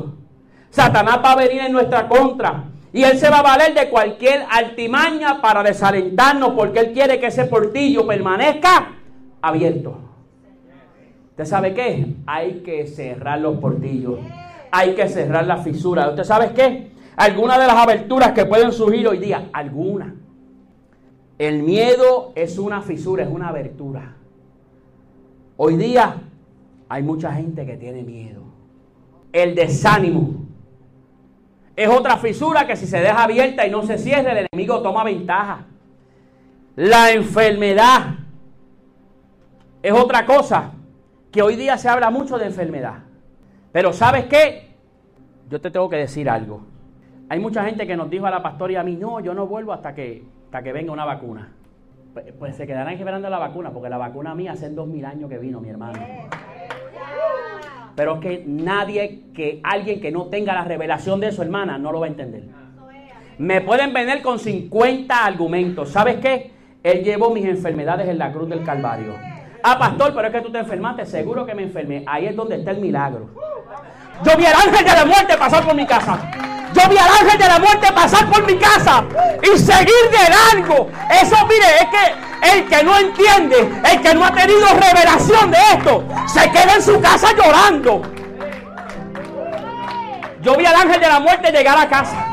[0.71, 2.65] Satanás va a venir en nuestra contra.
[2.97, 7.27] Y él se va a valer de cualquier altimaña para desalentarnos porque él quiere que
[7.27, 8.93] ese portillo permanezca
[9.43, 9.99] abierto.
[11.29, 12.15] ¿Usted sabe qué?
[12.25, 14.21] Hay que cerrar los portillos.
[14.71, 16.09] Hay que cerrar las fisuras.
[16.09, 16.91] ¿Usted sabe qué?
[17.17, 19.51] Algunas de las aberturas que pueden surgir hoy día.
[19.53, 20.15] Algunas.
[21.37, 24.17] El miedo es una fisura, es una abertura.
[25.59, 26.23] Hoy día
[26.89, 28.41] hay mucha gente que tiene miedo.
[29.35, 30.46] El desánimo
[31.77, 35.05] es otra fisura que si se deja abierta y no se cierra, el enemigo toma
[35.05, 35.67] ventaja.
[36.75, 38.15] La enfermedad
[39.83, 40.73] es otra cosa
[41.31, 43.01] que hoy día se habla mucho de enfermedad.
[43.73, 44.75] Pero ¿sabes qué?
[45.51, 46.63] Yo te tengo que decir algo.
[47.29, 49.47] Hay mucha gente que nos dijo a la pastora y a mí, no, yo no
[49.47, 51.53] vuelvo hasta que, hasta que venga una vacuna.
[52.15, 55.29] Pues, pues se quedarán esperando la vacuna, porque la vacuna mía hace dos mil años
[55.29, 55.99] que vino, mi hermano.
[57.97, 61.91] Pero es que nadie, que alguien que no tenga la revelación de su hermana, no
[61.91, 62.45] lo va a entender.
[63.39, 65.91] Me pueden venir con 50 argumentos.
[65.91, 66.53] ¿Sabes qué?
[66.83, 69.15] Él llevó mis enfermedades en la cruz del Calvario.
[69.63, 71.07] Ah, pastor, pero es que tú te enfermaste.
[71.07, 72.05] Seguro que me enfermé.
[72.07, 73.31] Ahí es donde está el milagro.
[74.25, 76.31] Yo vi al ángel de la muerte pasar por mi casa.
[76.77, 79.03] Yo vi al ángel de la muerte pasar por mi casa
[79.43, 80.91] y seguir de largo.
[81.11, 85.59] Eso, mire, es que el que no entiende, el que no ha tenido revelación de
[85.73, 88.03] esto, se queda en su casa llorando.
[90.43, 92.27] Yo vi al ángel de la muerte llegar a casa,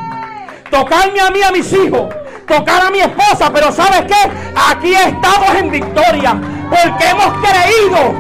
[0.70, 2.14] tocarme a mí, a mis hijos,
[2.46, 4.30] tocar a mi esposa, pero ¿sabes qué?
[4.72, 6.36] Aquí estamos en victoria,
[6.70, 8.14] porque hemos creído,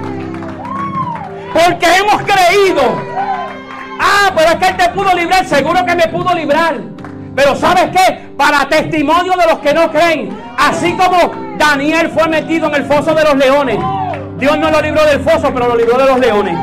[1.53, 3.12] porque hemos creído
[4.03, 5.45] Ah, pero es que Él te pudo librar.
[5.45, 6.75] Seguro que me pudo librar.
[7.35, 8.27] Pero ¿sabes qué?
[8.37, 10.37] Para testimonio de los que no creen.
[10.57, 13.77] Así como Daniel fue metido en el foso de los leones.
[14.37, 16.57] Dios no lo libró del foso, pero lo libró de los leones.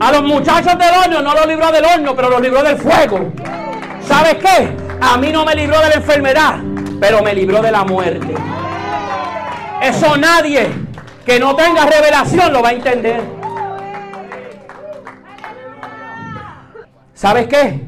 [0.00, 3.32] A los muchachos del horno no lo libró del horno, pero lo libró del fuego.
[4.06, 4.74] ¿Sabes qué?
[5.00, 6.54] A mí no me libró de la enfermedad,
[7.00, 8.34] pero me libró de la muerte.
[9.82, 10.70] Eso nadie
[11.26, 13.37] que no tenga revelación lo va a entender.
[17.18, 17.80] ¿Sabes qué?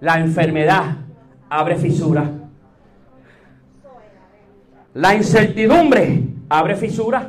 [0.00, 0.96] La enfermedad
[1.48, 2.28] abre fisuras.
[4.92, 7.28] La incertidumbre abre fisuras.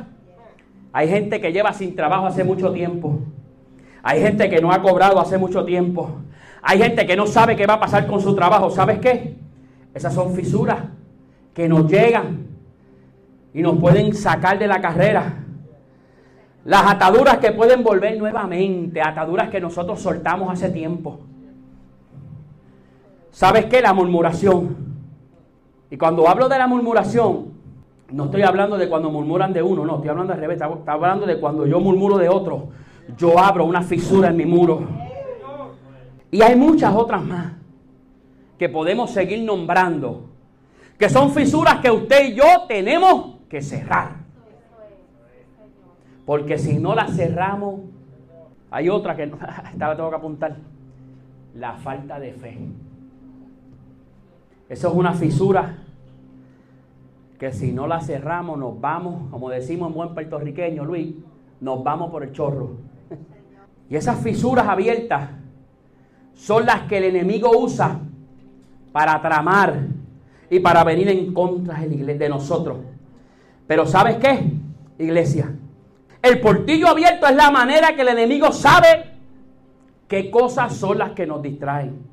[0.92, 3.20] Hay gente que lleva sin trabajo hace mucho tiempo.
[4.02, 6.16] Hay gente que no ha cobrado hace mucho tiempo.
[6.60, 8.68] Hay gente que no sabe qué va a pasar con su trabajo.
[8.68, 9.38] ¿Sabes qué?
[9.94, 10.80] Esas son fisuras
[11.54, 12.46] que nos llegan
[13.54, 15.41] y nos pueden sacar de la carrera.
[16.64, 21.20] Las ataduras que pueden volver nuevamente, ataduras que nosotros soltamos hace tiempo.
[23.30, 23.80] ¿Sabes qué?
[23.80, 24.76] La murmuración.
[25.90, 27.52] Y cuando hablo de la murmuración,
[28.10, 31.26] no estoy hablando de cuando murmuran de uno, no, estoy hablando al revés, estoy hablando
[31.26, 32.68] de cuando yo murmuro de otro.
[33.16, 34.82] Yo abro una fisura en mi muro.
[36.30, 37.52] Y hay muchas otras más
[38.58, 40.30] que podemos seguir nombrando,
[40.96, 44.21] que son fisuras que usted y yo tenemos que cerrar.
[46.24, 47.80] Porque si no la cerramos,
[48.70, 49.24] hay otra que
[49.72, 50.56] esta tengo que apuntar.
[51.54, 52.58] La falta de fe.
[54.68, 55.78] Eso es una fisura
[57.38, 61.14] que si no la cerramos nos vamos, como decimos en buen puertorriqueño, Luis,
[61.60, 62.76] nos vamos por el chorro.
[63.90, 65.28] Y esas fisuras abiertas
[66.32, 67.98] son las que el enemigo usa
[68.92, 69.80] para tramar
[70.48, 72.78] y para venir en contra de nosotros.
[73.66, 74.50] Pero ¿sabes qué,
[74.98, 75.52] iglesia?
[76.22, 79.10] El portillo abierto es la manera que el enemigo sabe
[80.06, 82.06] qué cosas son las que nos distraen,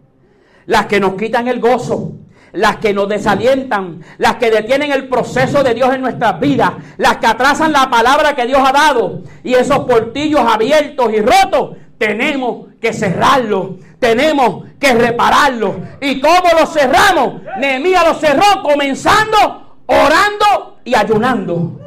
[0.65, 2.13] las que nos quitan el gozo,
[2.54, 7.17] las que nos desalientan, las que detienen el proceso de Dios en nuestras vidas, las
[7.17, 9.22] que atrasan la palabra que Dios ha dado.
[9.43, 15.76] Y esos portillos abiertos y rotos, tenemos que cerrarlos, tenemos que repararlos.
[16.02, 17.43] ¿Y cómo los cerramos?
[17.60, 21.80] Nehemías los cerró comenzando, orando y ayunando.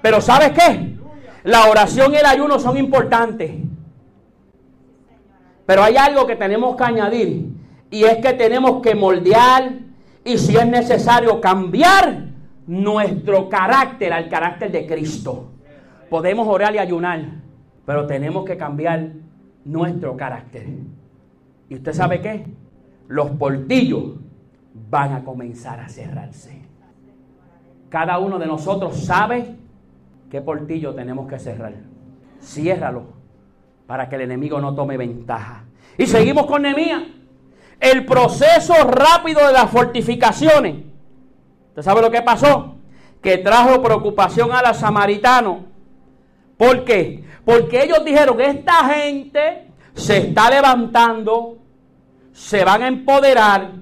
[0.00, 0.95] Pero ¿sabes qué?
[1.46, 3.52] La oración y el ayuno son importantes.
[5.64, 7.52] Pero hay algo que tenemos que añadir.
[7.88, 9.74] Y es que tenemos que moldear
[10.24, 12.24] y si es necesario cambiar
[12.66, 15.52] nuestro carácter al carácter de Cristo.
[16.10, 17.20] Podemos orar y ayunar,
[17.84, 19.10] pero tenemos que cambiar
[19.64, 20.66] nuestro carácter.
[21.68, 22.44] ¿Y usted sabe qué?
[23.06, 24.14] Los portillos
[24.90, 26.60] van a comenzar a cerrarse.
[27.88, 29.54] Cada uno de nosotros sabe
[30.30, 31.74] ¿Qué portillo tenemos que cerrar?
[32.40, 33.16] Ciérralo
[33.86, 35.64] para que el enemigo no tome ventaja.
[35.96, 37.02] Y seguimos con Nehemías.
[37.78, 40.76] El proceso rápido de las fortificaciones.
[41.68, 42.76] ¿Usted sabe lo que pasó?
[43.22, 45.58] Que trajo preocupación a los samaritanos.
[46.56, 47.24] ¿Por qué?
[47.44, 51.58] Porque ellos dijeron, esta gente se está levantando,
[52.32, 53.72] se van a empoderar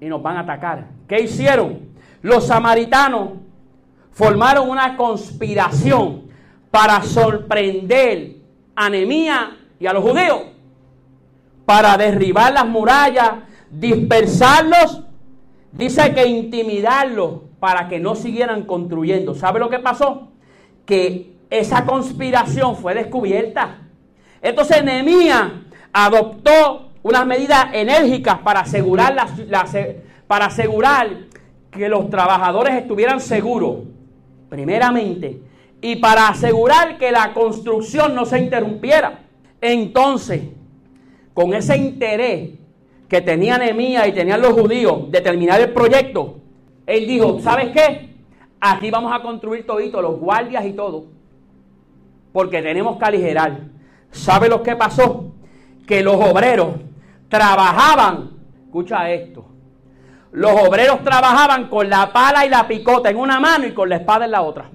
[0.00, 0.86] y nos van a atacar.
[1.08, 1.90] ¿Qué hicieron?
[2.22, 3.41] Los samaritanos
[4.12, 6.22] formaron una conspiración
[6.70, 8.36] para sorprender
[8.74, 10.42] a Nehemías y a los judíos,
[11.64, 13.32] para derribar las murallas,
[13.70, 15.02] dispersarlos,
[15.72, 19.34] dice que intimidarlos para que no siguieran construyendo.
[19.34, 20.28] ¿Sabe lo que pasó?
[20.84, 23.78] Que esa conspiración fue descubierta.
[24.40, 25.52] Entonces Nehemías
[25.92, 29.14] adoptó unas medidas enérgicas para asegurar,
[30.26, 31.08] para asegurar
[31.70, 33.78] que los trabajadores estuvieran seguros,
[34.52, 35.40] primeramente,
[35.80, 39.20] y para asegurar que la construcción no se interrumpiera.
[39.62, 40.42] Entonces,
[41.32, 42.50] con ese interés
[43.08, 46.36] que tenía Nehemías y tenían los judíos de terminar el proyecto,
[46.84, 48.10] él dijo, ¿sabes qué?
[48.60, 51.06] Aquí vamos a construir todito, los guardias y todo,
[52.30, 53.58] porque tenemos que aligerar.
[54.10, 55.32] ¿Sabe lo que pasó?
[55.86, 56.74] Que los obreros
[57.30, 58.32] trabajaban,
[58.66, 59.46] escucha esto,
[60.32, 63.96] los obreros trabajaban con la pala y la picota en una mano y con la
[63.96, 64.70] espada en la otra.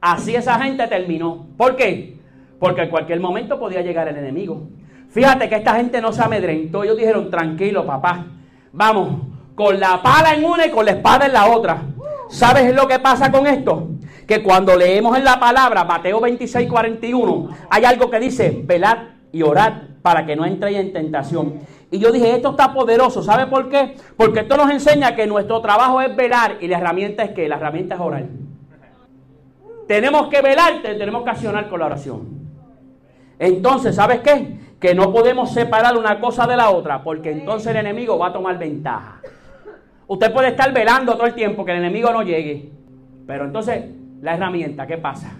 [0.00, 1.46] Así esa gente terminó.
[1.56, 2.16] ¿Por qué?
[2.58, 4.68] Porque en cualquier momento podía llegar el enemigo.
[5.10, 6.84] Fíjate que esta gente no se amedrentó.
[6.84, 8.26] Ellos dijeron, tranquilo, papá.
[8.72, 9.22] Vamos,
[9.54, 11.82] con la pala en una y con la espada en la otra.
[12.30, 13.88] ¿Sabes lo que pasa con esto?
[14.26, 18.98] Que cuando leemos en la palabra, Mateo 26, 41, hay algo que dice, velad
[19.32, 21.60] y orad para que no entréis en tentación.
[21.92, 23.22] Y yo dije, esto está poderoso.
[23.22, 23.94] ¿Sabe por qué?
[24.16, 27.56] Porque esto nos enseña que nuestro trabajo es velar y la herramienta es que la
[27.56, 28.24] herramienta es orar.
[29.86, 32.48] Tenemos que velar, tenemos que accionar con la oración.
[33.38, 34.58] Entonces, ¿sabes qué?
[34.80, 38.32] Que no podemos separar una cosa de la otra, porque entonces el enemigo va a
[38.32, 39.20] tomar ventaja.
[40.06, 42.72] Usted puede estar velando todo el tiempo que el enemigo no llegue.
[43.26, 43.84] Pero entonces,
[44.22, 45.30] la herramienta, ¿qué pasa?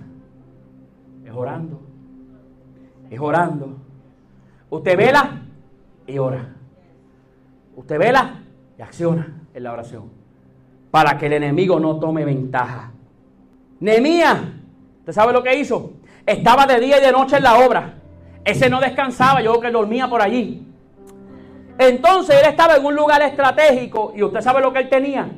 [1.25, 1.81] Es orando.
[3.11, 3.79] Es orando.
[4.69, 5.42] Usted vela
[6.13, 6.55] y ora.
[7.75, 8.43] Usted vela
[8.79, 10.11] y acciona en la oración.
[10.91, 12.93] Para que el enemigo no tome ventaja.
[13.81, 14.39] Nehemías,
[15.01, 15.93] ¿usted sabe lo que hizo?
[16.27, 17.95] Estaba de día y de noche en la obra.
[18.45, 20.67] Ese no descansaba, yo creo que dormía por allí.
[21.79, 25.29] Entonces él estaba en un lugar estratégico y usted sabe lo que él tenía.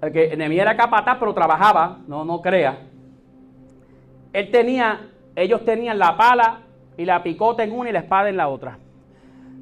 [0.00, 2.78] El que Nehemías era capataz, pero trabajaba, no, no crea.
[4.32, 6.60] Él tenía, ellos tenían la pala
[6.96, 8.78] y la picota en una y la espada en la otra.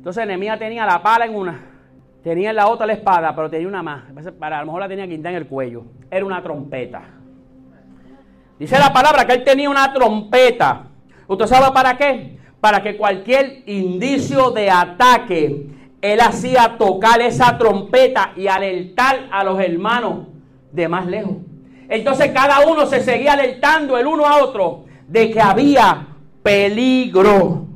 [0.00, 1.60] Entonces Nehemías tenía la pala en una,
[2.24, 4.04] tenía en la otra la espada, pero tenía una más.
[4.38, 5.84] Para, a lo mejor la tenía quinta en el cuello.
[6.10, 7.02] Era una trompeta.
[8.58, 10.86] Dice la palabra que él tenía una trompeta.
[11.26, 12.38] ¿Usted sabe para qué?
[12.62, 15.66] Para que cualquier indicio de ataque,
[16.00, 20.28] él hacía tocar esa trompeta y alertar a los hermanos
[20.72, 21.36] de más lejos.
[21.90, 26.06] Entonces cada uno se seguía alertando el uno a otro de que había
[26.42, 27.66] peligro.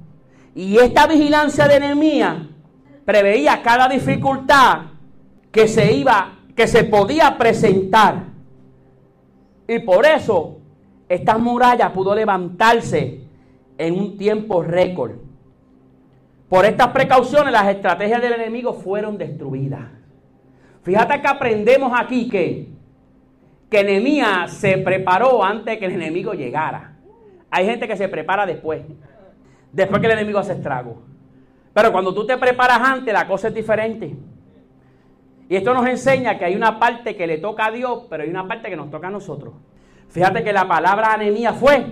[0.54, 2.36] Y esta vigilancia de Nehemías
[3.04, 4.82] preveía cada dificultad
[5.50, 8.24] que se iba, que se podía presentar.
[9.66, 10.58] Y por eso
[11.08, 13.20] esta muralla pudo levantarse
[13.78, 15.12] en un tiempo récord.
[16.48, 19.82] Por estas precauciones las estrategias del enemigo fueron destruidas.
[20.82, 22.68] Fíjate que aprendemos aquí que,
[23.70, 26.96] que se preparó antes que el enemigo llegara.
[27.50, 28.82] Hay gente que se prepara después,
[29.74, 31.02] después que el enemigo hace estrago.
[31.72, 34.14] Pero cuando tú te preparas antes, la cosa es diferente.
[35.48, 38.30] Y esto nos enseña que hay una parte que le toca a Dios, pero hay
[38.30, 39.54] una parte que nos toca a nosotros.
[40.08, 41.84] Fíjate que la palabra anemía fue,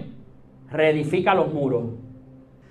[0.70, 1.84] reedifica los muros.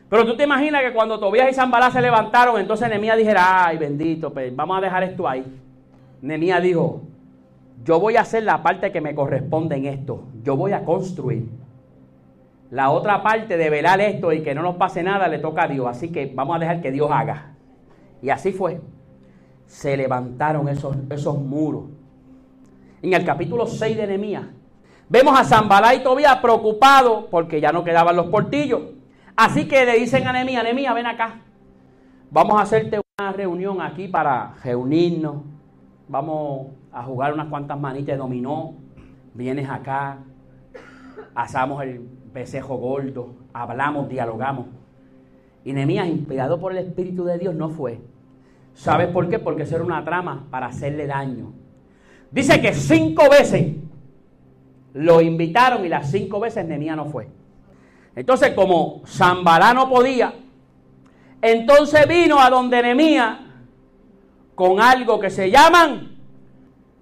[0.10, 3.78] Pero tú te imaginas que cuando Tobías y Zambalá se levantaron, entonces Nehemías dijera, ay
[3.78, 5.46] bendito, pues vamos a dejar esto ahí.
[6.22, 7.02] Nehemías dijo,
[7.84, 11.61] yo voy a hacer la parte que me corresponde en esto, yo voy a construir.
[12.72, 15.68] La otra parte de velar esto y que no nos pase nada le toca a
[15.68, 15.86] Dios.
[15.88, 17.52] Así que vamos a dejar que Dios haga.
[18.22, 18.80] Y así fue.
[19.66, 21.84] Se levantaron esos, esos muros.
[23.02, 24.46] En el capítulo 6 de Nehemías,
[25.10, 28.82] vemos a Zambalá y Tobías preocupados porque ya no quedaban los portillos.
[29.36, 31.42] Así que le dicen a Nehemías, Nehemías, ven acá.
[32.30, 35.44] Vamos a hacerte una reunión aquí para reunirnos.
[36.08, 38.76] Vamos a jugar unas cuantas manitas de dominó.
[39.34, 40.20] Vienes acá.
[41.36, 44.68] Asamos el pesejo gordo, hablamos, dialogamos.
[45.64, 48.00] Y Nehemías, inspirado por el Espíritu de Dios, no fue.
[48.74, 49.40] ¿Sabes por qué?
[49.40, 51.54] Porque eso era una trama para hacerle daño.
[52.32, 53.76] Dice que cinco veces
[54.94, 57.28] lo invitaron y las cinco veces Nehemías no fue.
[58.16, 60.34] Entonces, como Zambalá no podía,
[61.42, 63.40] entonces vino a donde Nehemías
[64.56, 66.18] con algo que se llaman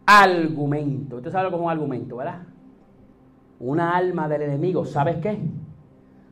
[0.06, 1.18] argumento.
[1.18, 2.42] Usted sabe cómo es un argumento, ¿verdad?
[3.60, 5.38] Una alma del enemigo, ¿sabes qué?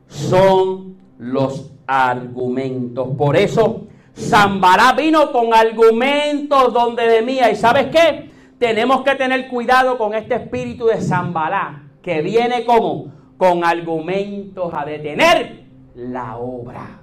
[0.08, 3.08] son los argumentos.
[3.16, 7.50] Por eso, Zambará vino con argumentos donde de mía.
[7.50, 8.30] ¿Y sabes qué?
[8.58, 14.84] Tenemos que tener cuidado con este espíritu de Zambará, que viene como con argumentos a
[14.84, 15.64] detener
[15.94, 17.00] la obra.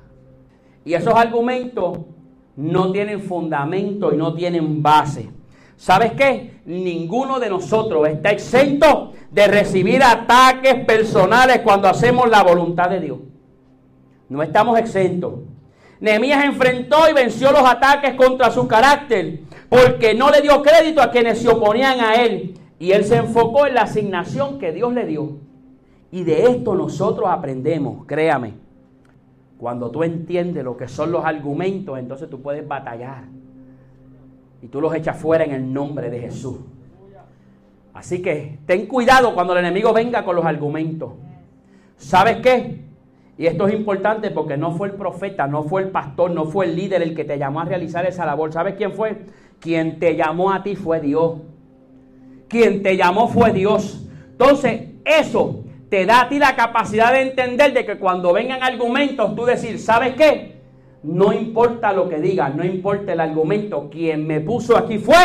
[0.84, 2.00] Y esos argumentos
[2.58, 5.30] no tienen fundamento y no tienen base.
[5.78, 6.60] ¿Sabes qué?
[6.66, 13.18] Ninguno de nosotros está exento de recibir ataques personales cuando hacemos la voluntad de Dios.
[14.30, 15.42] No estamos exentos.
[16.00, 21.12] Nehemías enfrentó y venció los ataques contra su carácter porque no le dio crédito a
[21.12, 25.06] quienes se oponían a él y él se enfocó en la asignación que Dios le
[25.06, 25.38] dio.
[26.12, 28.54] Y de esto nosotros aprendemos, créame.
[29.58, 33.26] Cuando tú entiendes lo que son los argumentos, entonces tú puedes batallar.
[34.62, 36.60] Y tú los echas fuera en el nombre de Jesús.
[37.96, 41.14] Así que ten cuidado cuando el enemigo venga con los argumentos.
[41.96, 42.82] ¿Sabes qué?
[43.38, 46.66] Y esto es importante porque no fue el profeta, no fue el pastor, no fue
[46.66, 48.52] el líder el que te llamó a realizar esa labor.
[48.52, 49.26] ¿Sabes quién fue?
[49.62, 51.36] Quien te llamó a ti fue Dios.
[52.50, 54.06] Quien te llamó fue Dios.
[54.32, 59.34] Entonces, eso te da a ti la capacidad de entender de que cuando vengan argumentos,
[59.38, 60.60] tú decir, ¿sabes qué?
[61.02, 65.16] No importa lo que digan, no importa el argumento, quien me puso aquí fue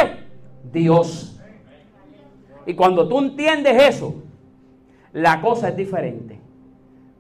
[0.73, 1.40] Dios.
[2.67, 4.23] Y cuando tú entiendes eso,
[5.13, 6.39] la cosa es diferente.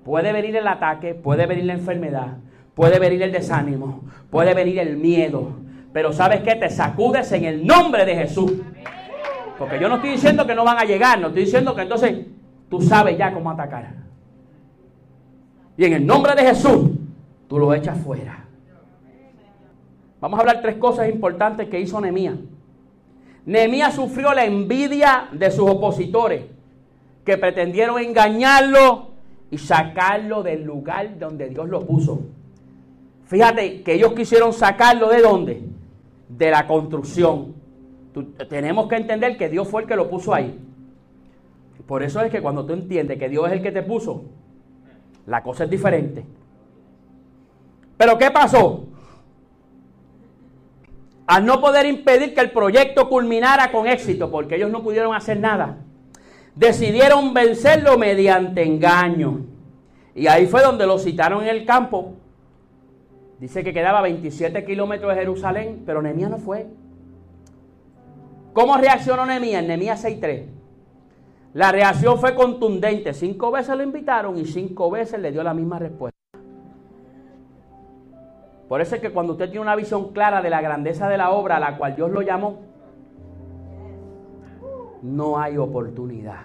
[0.05, 2.39] Puede venir el ataque, puede venir la enfermedad,
[2.75, 5.53] puede venir el desánimo, puede venir el miedo.
[5.93, 6.55] Pero sabes qué?
[6.55, 8.53] Te sacudes en el nombre de Jesús.
[9.59, 12.27] Porque yo no estoy diciendo que no van a llegar, no estoy diciendo que entonces
[12.69, 13.95] tú sabes ya cómo atacar.
[15.77, 16.91] Y en el nombre de Jesús,
[17.49, 18.45] tú lo echas fuera.
[20.21, 22.37] Vamos a hablar tres cosas importantes que hizo Nehemías.
[23.47, 26.45] Nehemías sufrió la envidia de sus opositores
[27.25, 29.11] que pretendieron engañarlo
[29.51, 32.21] y sacarlo del lugar donde Dios lo puso.
[33.27, 35.63] Fíjate que ellos quisieron sacarlo de dónde?
[36.29, 37.55] De la construcción.
[38.49, 40.59] tenemos que entender que Dios fue el que lo puso ahí.
[41.87, 44.25] Por eso es que cuando tú entiendes que Dios es el que te puso,
[45.27, 46.25] la cosa es diferente.
[47.97, 48.87] Pero ¿qué pasó?
[51.31, 55.39] Al no poder impedir que el proyecto culminara con éxito, porque ellos no pudieron hacer
[55.39, 55.77] nada,
[56.57, 59.47] decidieron vencerlo mediante engaño.
[60.17, 62.15] Y ahí fue donde lo citaron en el campo.
[63.39, 66.67] Dice que quedaba 27 kilómetros de Jerusalén, pero Nehemías no fue.
[68.53, 69.63] ¿Cómo reaccionó Nehemías?
[69.63, 70.47] Nehemías 6.3.
[71.55, 73.15] La reacción fue contundente.
[73.15, 76.20] Cinco veces lo invitaron y cinco veces le dio la misma respuesta.
[78.71, 81.33] Por eso es que cuando usted tiene una visión clara de la grandeza de la
[81.33, 82.61] obra a la cual Dios lo llamó,
[85.03, 86.43] no hay oportunidad.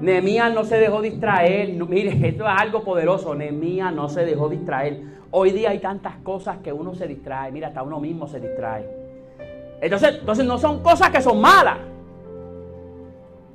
[0.00, 1.74] Nehemías no se dejó distraer.
[1.86, 3.34] mire, esto es algo poderoso.
[3.34, 5.02] Nehemías no se dejó distraer.
[5.30, 7.52] Hoy día hay tantas cosas que uno se distrae.
[7.52, 8.88] Mira, hasta uno mismo se distrae.
[9.82, 11.76] Entonces, entonces no son cosas que son malas.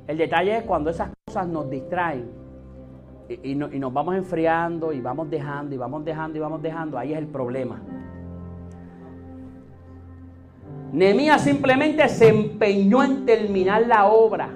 [0.06, 2.45] El detalle es cuando esas cosas nos distraen
[3.28, 6.98] y, y nos vamos enfriando y vamos dejando y vamos dejando y vamos dejando.
[6.98, 7.80] Ahí es el problema.
[10.92, 14.48] Nehemías simplemente se empeñó en terminar la obra.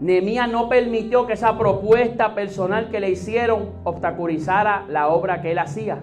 [0.00, 5.58] Nehemías no permitió que esa propuesta personal que le hicieron obstaculizara la obra que él
[5.58, 6.02] hacía.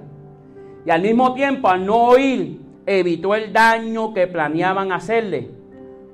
[0.85, 5.49] Y al mismo tiempo, al no oír, evitó el daño que planeaban hacerle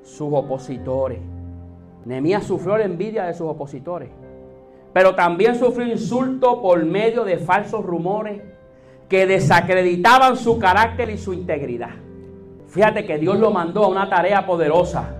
[0.02, 1.18] sus opositores.
[2.04, 4.10] Nehemías sufrió la envidia de sus opositores,
[4.92, 8.42] pero también sufrió insulto por medio de falsos rumores
[9.08, 11.90] que desacreditaban su carácter y su integridad.
[12.68, 15.14] Fíjate que Dios lo mandó a una tarea poderosa.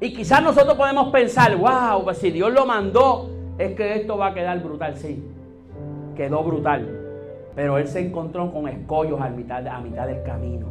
[0.00, 4.28] Y quizás nosotros podemos pensar, wow, pues si Dios lo mandó, es que esto va
[4.28, 4.96] a quedar brutal.
[4.96, 5.22] Sí,
[6.16, 6.88] quedó brutal.
[7.54, 10.66] Pero él se encontró con escollos a mitad, a mitad del camino.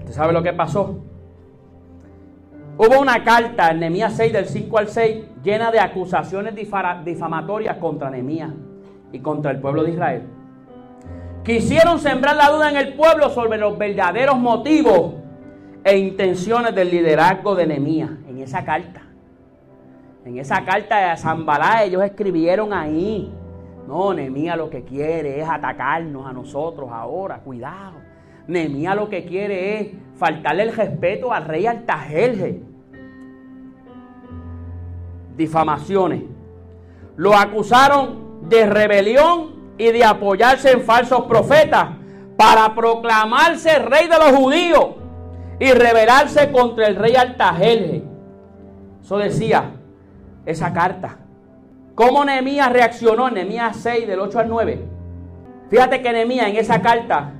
[0.00, 0.98] ¿Usted sabe lo que pasó?
[2.76, 8.10] Hubo una carta en Nehemías 6, del 5 al 6, llena de acusaciones difamatorias contra
[8.10, 8.50] Nehemías
[9.12, 10.22] y contra el pueblo de Israel.
[11.44, 15.14] Quisieron sembrar la duda en el pueblo sobre los verdaderos motivos
[15.84, 19.02] e intenciones del liderazgo de Nehemías en esa carta.
[20.24, 23.32] En esa carta de Zambalá ellos escribieron ahí,
[23.86, 27.98] no, Nehemías lo que quiere es atacarnos a nosotros ahora, cuidado.
[28.48, 29.88] Nehemías lo que quiere es
[30.24, 32.62] faltarle el respeto al rey Altajerje.
[35.36, 36.22] Difamaciones.
[37.16, 41.88] Lo acusaron de rebelión y de apoyarse en falsos profetas
[42.38, 44.86] para proclamarse rey de los judíos
[45.60, 48.02] y rebelarse contra el rey Altajerje.
[49.02, 49.72] Eso decía,
[50.46, 51.18] esa carta.
[51.94, 54.84] ¿Cómo Nehemías reaccionó Nehemías 6 del 8 al 9?
[55.68, 57.34] Fíjate que Nehemías en esa carta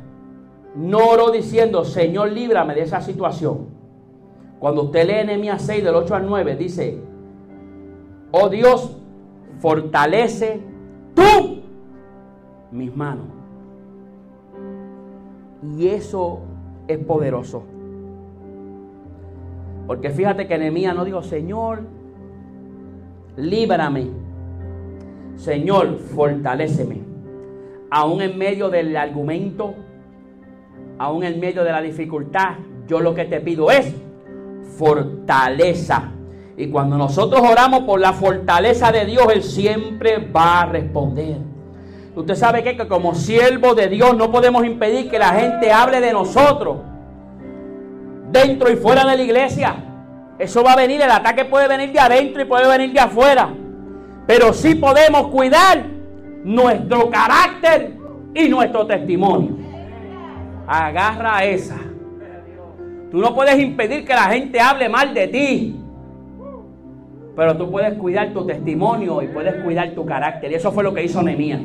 [0.75, 3.69] no oró diciendo, Señor, líbrame de esa situación.
[4.59, 6.99] Cuando usted lee Nehemías 6 del 8 al 9, dice,
[8.33, 8.97] oh Dios,
[9.59, 10.61] fortalece
[11.15, 11.61] tú
[12.73, 13.27] mis manos.
[15.77, 16.41] Y eso
[16.89, 17.63] es poderoso.
[19.87, 21.83] Porque fíjate que Nehemías no dijo, Señor,
[23.37, 24.09] líbrame.
[25.37, 27.03] Señor, fortaléceme.
[27.91, 29.75] Aún en medio del argumento,
[30.99, 33.95] aún en medio de la dificultad, yo lo que te pido es
[34.77, 36.11] fortaleza.
[36.57, 41.39] Y cuando nosotros oramos por la fortaleza de Dios, Él siempre va a responder.
[42.15, 46.13] Usted sabe que, como siervo de Dios no podemos impedir que la gente hable de
[46.13, 46.77] nosotros
[48.31, 49.77] dentro y fuera de la iglesia.
[50.39, 53.53] Eso va a venir, el ataque puede venir de adentro y puede venir de afuera.
[54.27, 55.85] Pero sí podemos cuidar
[56.45, 57.95] nuestro carácter
[58.35, 59.64] y nuestro testimonio.
[60.67, 61.77] Agarra esa.
[63.11, 65.81] Tú no puedes impedir que la gente hable mal de ti.
[67.37, 70.51] Pero tú puedes cuidar tu testimonio y puedes cuidar tu carácter.
[70.51, 71.61] Y eso fue lo que hizo Nehemías.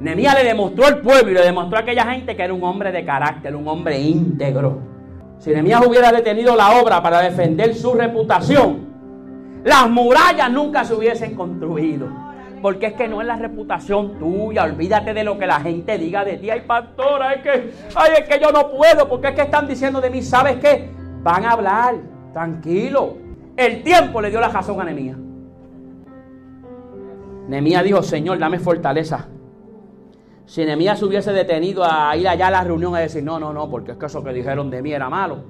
[0.00, 2.90] Nehemías le demostró al pueblo y le demostró a aquella gente que era un hombre
[2.90, 4.78] de carácter, un hombre íntegro.
[5.38, 8.90] Si Nehemías hubiera detenido la obra para defender su reputación,
[9.64, 12.08] las murallas nunca se hubiesen construido.
[12.62, 14.64] Porque es que no es la reputación tuya.
[14.64, 16.50] Olvídate de lo que la gente diga de ti.
[16.50, 19.08] Ay, pastora, es que, ay, es que yo no puedo.
[19.08, 20.22] Porque es que están diciendo de mí.
[20.22, 20.90] ¿Sabes qué?
[21.22, 21.94] Van a hablar.
[22.32, 23.16] Tranquilo.
[23.56, 25.16] El tiempo le dio la razón a Nehemías.
[27.48, 29.26] Nehemías dijo, Señor, dame fortaleza.
[30.44, 33.52] Si Nehemías se hubiese detenido a ir allá a la reunión a decir, no, no,
[33.52, 35.44] no, porque es que eso que dijeron de mí era malo.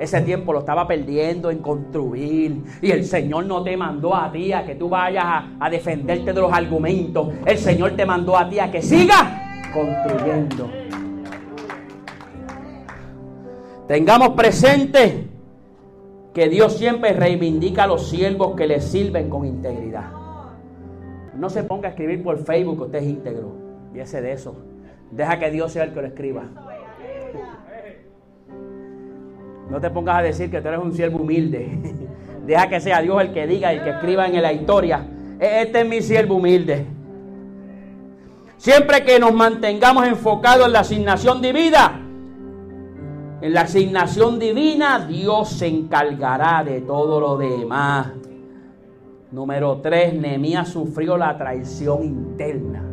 [0.00, 2.62] Ese tiempo lo estaba perdiendo en construir.
[2.80, 5.26] Y el Señor no te mandó a ti a que tú vayas
[5.60, 7.28] a, defenderte de los argumentos.
[7.44, 9.22] El Señor te mandó a ti a que sigas
[9.74, 10.70] construyendo.
[13.86, 15.28] Tengamos presente
[16.32, 20.12] que Dios siempre reivindica a los siervos que le sirven con integridad.
[21.34, 23.52] No se ponga a escribir por Facebook que usted es íntegro.
[23.94, 24.56] Y ese de eso.
[25.10, 26.44] Deja que Dios sea el que lo escriba.
[29.70, 31.78] No te pongas a decir que tú eres un siervo humilde.
[32.46, 35.06] Deja que sea Dios el que diga y que escriba en la historia.
[35.38, 36.86] E-, este es mi siervo humilde.
[38.56, 42.06] Siempre que nos mantengamos enfocados en la asignación divina,
[43.40, 48.08] en la asignación divina, Dios se encargará de todo lo demás.
[49.30, 52.84] Número 3, Nehemías sufrió la traición interna.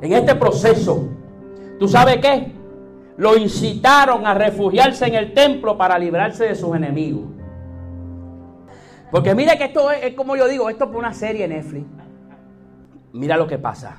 [0.00, 1.08] En este proceso,
[1.78, 2.55] ¿tú sabes qué?
[3.16, 7.24] Lo incitaron a refugiarse en el templo para librarse de sus enemigos.
[9.10, 11.86] Porque mira que esto es, como yo digo, esto es una serie Netflix.
[13.12, 13.96] Mira lo que pasa.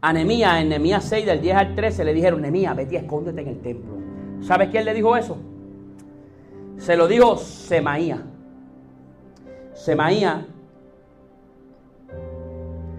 [0.00, 3.42] A Nemías, en Nemías 6, del 10 al 13, le dijeron, Nemías, vete y escóndete
[3.42, 3.92] en el templo.
[4.40, 5.36] ¿Sabes quién le dijo eso?
[6.78, 8.22] Se lo dijo Semaía.
[9.74, 10.46] Semaía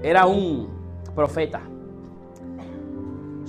[0.04, 0.70] era un
[1.16, 1.62] profeta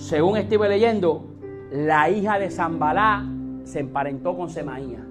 [0.00, 1.26] según estuve leyendo,
[1.70, 3.24] la hija de Zambalá
[3.64, 4.98] se emparentó con Semaía.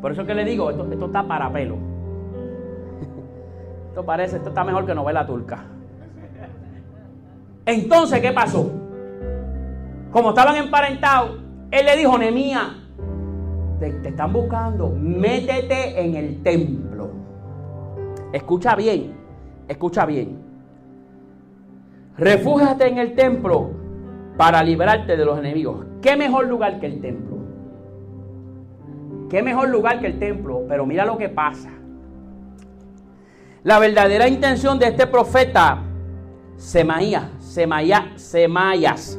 [0.00, 1.76] Por eso que le digo, esto, está para pelo.
[3.88, 5.64] Esto parece, esto está mejor que novela turca.
[7.64, 8.70] Entonces, ¿qué pasó?
[10.12, 11.38] Como estaban emparentados,
[11.70, 12.74] él le dijo, Nemía,
[13.80, 17.08] te están buscando, métete en el templo.
[18.32, 19.14] Escucha bien,
[19.66, 20.45] escucha bien.
[22.18, 23.70] Refúgiate en el templo
[24.36, 25.84] para librarte de los enemigos.
[26.00, 27.36] ¿Qué mejor lugar que el templo?
[29.28, 30.62] ¿Qué mejor lugar que el templo?
[30.68, 31.70] Pero mira lo que pasa.
[33.64, 35.82] La verdadera intención de este profeta,
[36.56, 37.24] Semaías,
[38.14, 39.18] Semayas,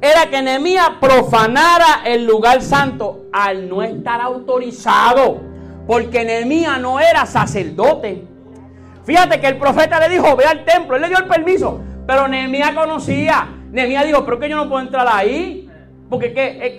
[0.00, 5.40] era que Nehemías profanara el lugar santo al no estar autorizado,
[5.86, 8.26] porque Nehemías no era sacerdote.
[9.04, 11.80] Fíjate que el profeta le dijo, ve al templo, él le dio el permiso,
[12.12, 13.48] pero Nehemías conocía.
[13.70, 15.66] Nehemías dijo, pero que yo no puedo entrar ahí.
[16.10, 16.26] Porque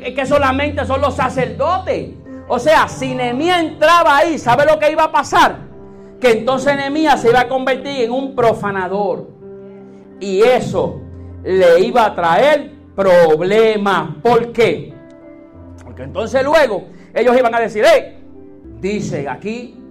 [0.04, 2.12] es que, solamente son los sacerdotes.
[2.48, 5.58] O sea, si Nehemías entraba ahí, ¿sabe lo que iba a pasar?
[6.22, 9.28] Que entonces Nehemías se iba a convertir en un profanador.
[10.20, 11.02] Y eso
[11.44, 14.12] le iba a traer problemas.
[14.22, 14.94] ¿Por qué?
[15.84, 18.20] Porque entonces luego ellos iban a decir, hey,
[18.80, 19.83] dice aquí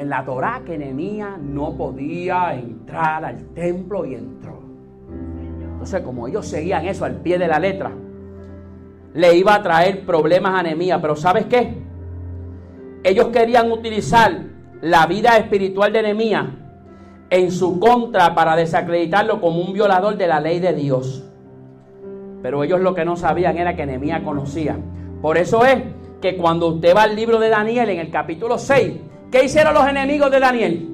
[0.00, 4.58] en la Torá que Nehemías no podía entrar al templo y entró.
[5.72, 7.92] Entonces, como ellos seguían eso al pie de la letra,
[9.12, 11.00] le iba a traer problemas a Nehemías.
[11.02, 11.82] Pero ¿sabes qué?
[13.04, 14.32] Ellos querían utilizar
[14.80, 16.46] la vida espiritual de Nehemías
[17.28, 21.24] en su contra para desacreditarlo como un violador de la ley de Dios.
[22.42, 24.78] Pero ellos lo que no sabían era que Nehemías conocía.
[25.20, 25.82] Por eso es
[26.22, 29.86] que cuando usted va al libro de Daniel en el capítulo 6, ¿qué hicieron los
[29.86, 30.86] enemigos de Daniel?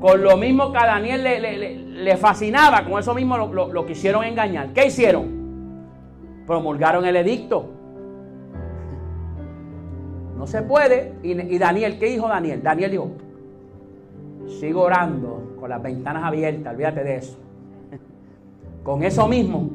[0.00, 1.24] Con lo mismo que a Daniel
[2.04, 4.72] le, fascinaba, con eso mismo lo, quisieron engañar.
[4.72, 5.26] ¿Qué hicieron?
[6.46, 7.68] Promulgaron el edicto.
[10.36, 11.14] No se puede.
[11.24, 12.62] Y, y Daniel, ¿qué dijo Daniel?
[12.62, 13.10] Daniel dijo,
[14.60, 17.38] sigo orando con las ventanas abiertas, olvídate de eso.
[18.84, 19.70] Con eso mismo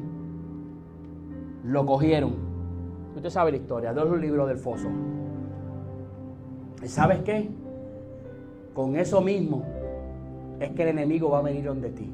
[1.63, 2.42] lo cogieron.
[3.15, 4.89] Usted sabe la historia, de los libros del foso.
[6.81, 7.49] ¿Y sabes qué?
[8.73, 9.63] Con eso mismo
[10.59, 12.11] es que el enemigo va a venir donde ti.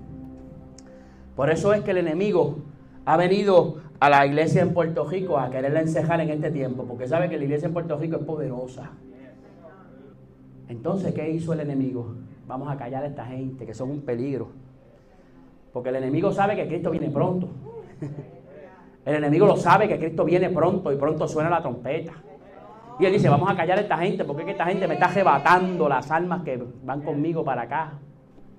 [1.35, 2.57] Por eso es que el enemigo
[3.05, 7.07] ha venido a la iglesia en Puerto Rico a quererla encejar en este tiempo, porque
[7.07, 8.91] sabe que la iglesia en Puerto Rico es poderosa.
[10.67, 12.13] Entonces, ¿qué hizo el enemigo?
[12.47, 14.49] Vamos a callar a esta gente que son un peligro.
[15.73, 17.49] Porque el enemigo sabe que Cristo viene pronto.
[19.05, 22.13] El enemigo lo sabe que Cristo viene pronto y pronto suena la trompeta.
[22.99, 24.95] Y él dice, vamos a callar a esta gente porque es que esta gente me
[24.95, 27.93] está arrebatando las almas que van conmigo para acá.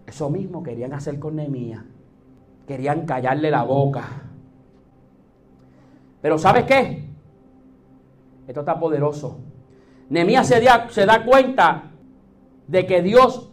[0.06, 1.84] Eso mismo querían hacer con Nehemías.
[2.66, 4.04] Querían callarle la boca.
[6.22, 7.04] Pero ¿sabes qué?
[8.48, 9.38] Esto está poderoso.
[10.08, 11.90] Nehemías se, se da cuenta
[12.66, 13.50] de que Dios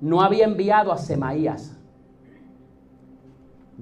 [0.00, 1.78] no había enviado a Semaías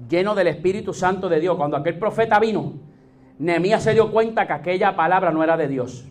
[0.09, 1.57] lleno del Espíritu Santo de Dios.
[1.57, 2.73] Cuando aquel profeta vino,
[3.39, 6.05] Nehemías se dio cuenta que aquella palabra no era de Dios,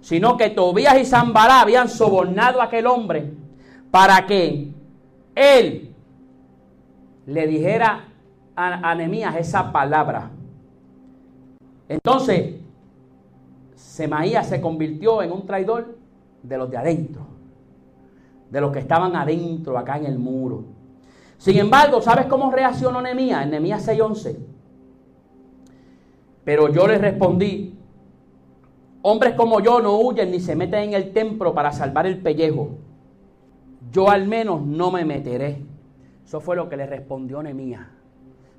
[0.00, 3.32] sino que Tobías y Zambará habían sobornado a aquel hombre
[3.90, 4.72] para que
[5.34, 5.94] él
[7.26, 8.08] le dijera
[8.56, 10.30] a, a Nehemías esa palabra.
[11.88, 12.56] Entonces,
[13.74, 15.98] Semaías se convirtió en un traidor
[16.42, 17.22] de los de adentro,
[18.50, 20.64] de los que estaban adentro acá en el muro.
[21.40, 23.44] Sin embargo, ¿sabes cómo reaccionó Nehemías?
[23.44, 24.36] En Nehemías 6:11.
[26.44, 27.78] Pero yo le respondí,
[29.00, 32.72] hombres como yo no huyen ni se meten en el templo para salvar el pellejo.
[33.90, 35.64] Yo al menos no me meteré.
[36.26, 37.86] Eso fue lo que le respondió Nehemías.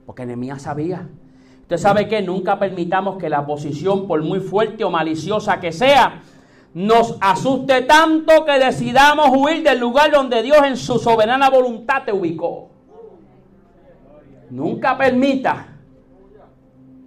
[0.07, 1.07] Porque Nehemías sabía.
[1.61, 6.23] Usted sabe que nunca permitamos que la posición, por muy fuerte o maliciosa que sea,
[6.73, 12.11] nos asuste tanto que decidamos huir del lugar donde Dios en su soberana voluntad te
[12.11, 12.70] ubicó.
[14.51, 15.67] Nunca permita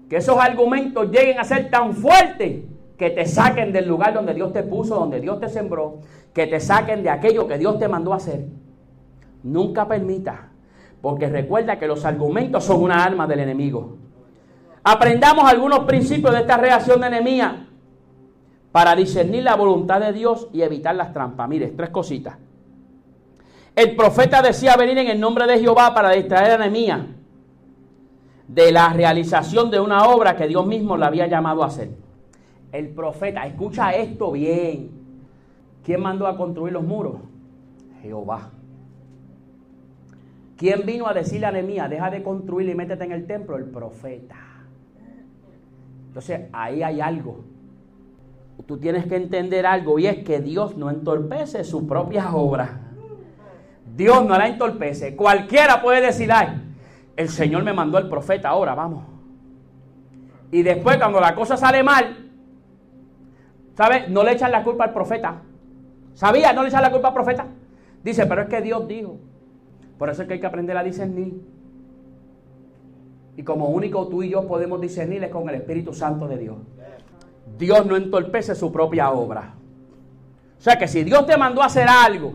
[0.09, 2.63] que esos argumentos lleguen a ser tan fuertes
[2.97, 5.99] que te saquen del lugar donde Dios te puso, donde Dios te sembró,
[6.33, 8.47] que te saquen de aquello que Dios te mandó a hacer.
[9.43, 10.49] Nunca permita,
[11.03, 13.99] porque recuerda que los argumentos son una arma del enemigo.
[14.83, 17.69] Aprendamos algunos principios de esta reacción de enemía
[18.73, 21.47] para discernir la voluntad de Dios y evitar las trampas.
[21.47, 22.39] Mire, tres cositas.
[23.77, 27.01] El profeta decía venir en el nombre de Jehová para distraer a Nehemías
[28.49, 31.91] de la realización de una obra que Dios mismo le había llamado a hacer.
[32.73, 34.91] El profeta, escucha esto bien.
[35.85, 37.17] ¿Quién mandó a construir los muros?
[38.03, 38.51] Jehová.
[40.57, 43.57] ¿Quién vino a decirle a Nehemías, deja de construir y métete en el templo?
[43.57, 44.37] El profeta.
[46.09, 47.45] Entonces, ahí hay algo.
[48.67, 52.71] Tú tienes que entender algo y es que Dios no entorpece sus propias obras.
[53.97, 55.17] Dios no la entorpece.
[55.17, 56.74] Cualquiera puede decir, ay,
[57.17, 59.05] el Señor me mandó el profeta, ahora vamos.
[60.51, 62.31] Y después cuando la cosa sale mal,
[63.77, 64.09] ¿sabes?
[64.09, 65.43] No le echan la culpa al profeta.
[66.15, 66.53] ¿Sabía?
[66.53, 67.47] No le echan la culpa al profeta.
[68.03, 69.19] Dice, pero es que Dios dijo.
[69.99, 71.41] Por eso es que hay que aprender a discernir.
[73.37, 76.57] Y como único tú y yo podemos discernir es con el Espíritu Santo de Dios.
[77.59, 79.55] Dios no entorpece su propia obra.
[80.59, 82.35] O sea que si Dios te mandó a hacer algo,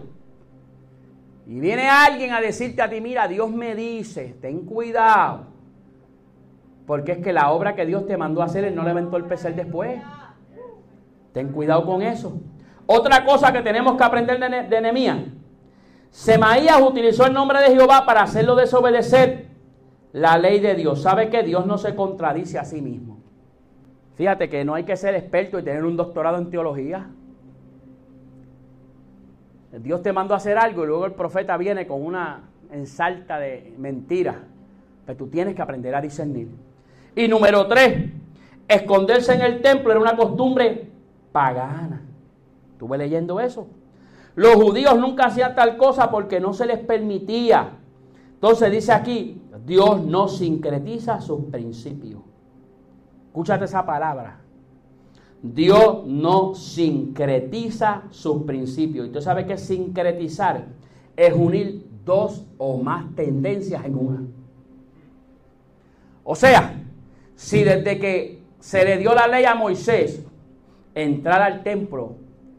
[1.49, 5.47] y viene alguien a decirte a ti, mira, Dios me dice, ten cuidado.
[6.85, 8.99] Porque es que la obra que Dios te mandó a hacer, Él no le va
[8.99, 9.99] a entorpecer después.
[11.33, 12.39] Ten cuidado con eso.
[12.85, 14.39] Otra cosa que tenemos que aprender
[14.69, 15.21] de, Nehemías.
[16.11, 19.47] Semaías utilizó el nombre de Jehová para hacerlo desobedecer
[20.11, 21.01] la ley de Dios.
[21.01, 23.21] ¿Sabe que Dios no se contradice a sí mismo?
[24.13, 27.09] Fíjate que no hay que ser experto y tener un doctorado en teología.
[29.71, 33.73] Dios te mandó a hacer algo y luego el profeta viene con una ensalta de
[33.77, 34.37] mentiras.
[35.05, 36.49] Pero tú tienes que aprender a discernir.
[37.15, 38.11] Y número tres,
[38.67, 40.89] esconderse en el templo era una costumbre
[41.31, 42.01] pagana.
[42.73, 43.67] Estuve leyendo eso.
[44.35, 47.71] Los judíos nunca hacían tal cosa porque no se les permitía.
[48.35, 52.21] Entonces dice aquí, Dios no sincretiza sus principios.
[53.27, 54.39] Escúchate esa palabra.
[55.41, 59.07] Dios no sincretiza sus principios.
[59.07, 60.65] Y tú sabes que sincretizar
[61.15, 64.23] es unir dos o más tendencias en una.
[66.23, 66.73] O sea,
[67.35, 70.23] si desde que se le dio la ley a Moisés,
[70.93, 72.15] entrar al templo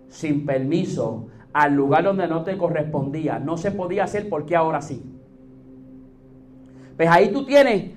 [0.09, 5.03] sin permiso, al lugar donde no te correspondía, no se podía hacer porque ahora sí.
[6.97, 7.93] Pues ahí tú tienes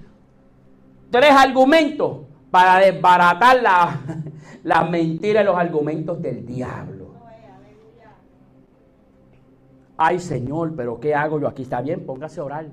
[1.09, 2.19] tres argumentos
[2.51, 4.01] para desbaratar la,
[4.64, 7.03] la mentira y los argumentos del diablo.
[9.97, 11.64] Ay Señor, pero ¿qué hago yo aquí?
[11.64, 12.66] Está bien, póngase a orar.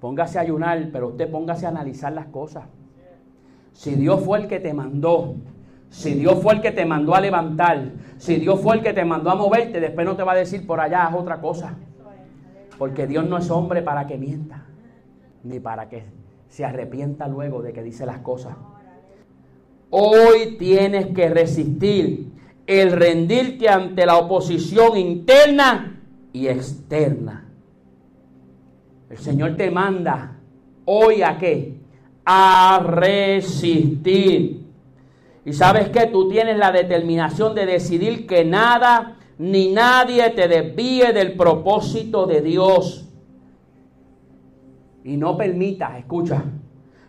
[0.00, 2.64] Póngase a ayunar, pero usted póngase a analizar las cosas.
[3.72, 5.34] Si Dios fue el que te mandó,
[5.90, 9.04] si Dios fue el que te mandó a levantar, si Dios fue el que te
[9.04, 11.74] mandó a moverte, después no te va a decir por allá es otra cosa.
[12.78, 14.66] Porque Dios no es hombre para que mienta,
[15.42, 16.04] ni para que
[16.48, 18.56] se arrepienta luego de que dice las cosas.
[19.90, 22.32] Hoy tienes que resistir
[22.66, 26.00] el rendirte ante la oposición interna
[26.32, 27.48] y externa.
[29.08, 30.36] El Señor te manda
[30.84, 31.80] hoy a qué?
[32.26, 34.66] A resistir.
[35.46, 41.14] Y sabes que tú tienes la determinación de decidir que nada ni nadie te desvíe
[41.14, 43.08] del propósito de Dios.
[45.04, 46.44] Y no permitas, escucha,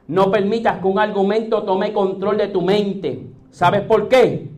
[0.10, 3.28] no permitas que un argumento tome control de tu mente.
[3.52, 4.50] ¿Sabes por qué?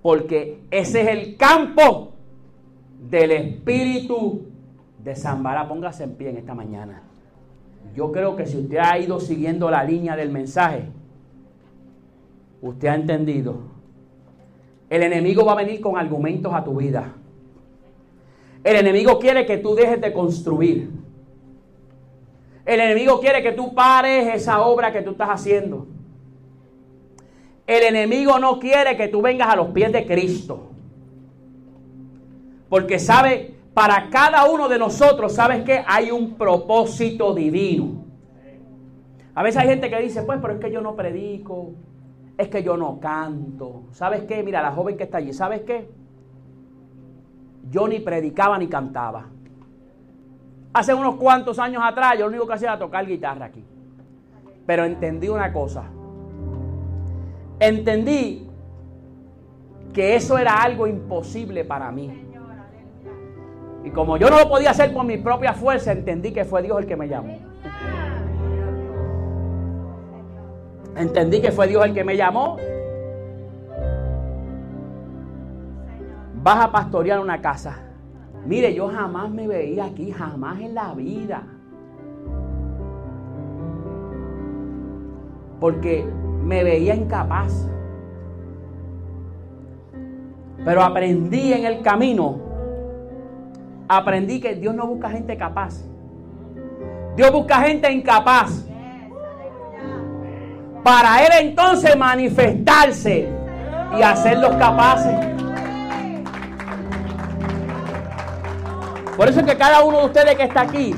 [0.00, 2.14] Porque ese es el campo
[3.10, 4.46] del espíritu
[5.04, 5.68] de Zambara.
[5.68, 7.02] Póngase en pie en esta mañana.
[7.94, 10.86] Yo creo que si usted ha ido siguiendo la línea del mensaje,
[12.62, 13.58] usted ha entendido.
[14.88, 17.12] El enemigo va a venir con argumentos a tu vida.
[18.64, 21.03] El enemigo quiere que tú dejes de construir.
[22.64, 25.86] El enemigo quiere que tú pares esa obra que tú estás haciendo.
[27.66, 30.70] El enemigo no quiere que tú vengas a los pies de Cristo.
[32.68, 38.04] Porque sabe, para cada uno de nosotros, sabes que hay un propósito divino.
[39.34, 41.72] A veces hay gente que dice, pues, pero es que yo no predico,
[42.38, 43.84] es que yo no canto.
[43.92, 44.42] ¿Sabes qué?
[44.42, 45.88] Mira, la joven que está allí, ¿sabes qué?
[47.70, 49.28] Yo ni predicaba ni cantaba.
[50.74, 53.64] Hace unos cuantos años atrás, yo lo único que hacía era tocar guitarra aquí.
[54.66, 55.84] Pero entendí una cosa.
[57.60, 58.50] Entendí
[59.92, 62.10] que eso era algo imposible para mí.
[63.84, 66.80] Y como yo no lo podía hacer por mi propia fuerza, entendí que fue Dios
[66.80, 67.38] el que me llamó.
[70.96, 72.56] Entendí que fue Dios el que me llamó.
[76.42, 77.83] Vas a pastorear una casa.
[78.46, 81.42] Mire, yo jamás me veía aquí, jamás en la vida.
[85.60, 86.06] Porque
[86.42, 87.68] me veía incapaz.
[90.64, 92.38] Pero aprendí en el camino,
[93.88, 95.84] aprendí que Dios no busca gente capaz.
[97.16, 98.66] Dios busca gente incapaz.
[100.82, 103.28] Para Él entonces manifestarse
[103.98, 105.34] y hacerlos capaces.
[109.16, 110.92] Por eso es que cada uno de ustedes que está aquí,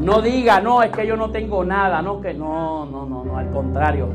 [0.00, 3.36] no diga, no, es que yo no tengo nada, no, que no, no, no, no,
[3.36, 4.08] al contrario.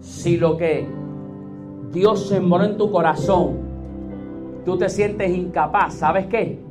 [0.00, 0.88] Si lo que
[1.90, 3.58] Dios sembró en tu corazón,
[4.64, 6.62] tú te sientes incapaz, ¿sabes qué?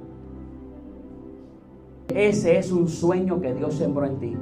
[2.14, 4.38] Ese es un sueño que Dios sembró en ti.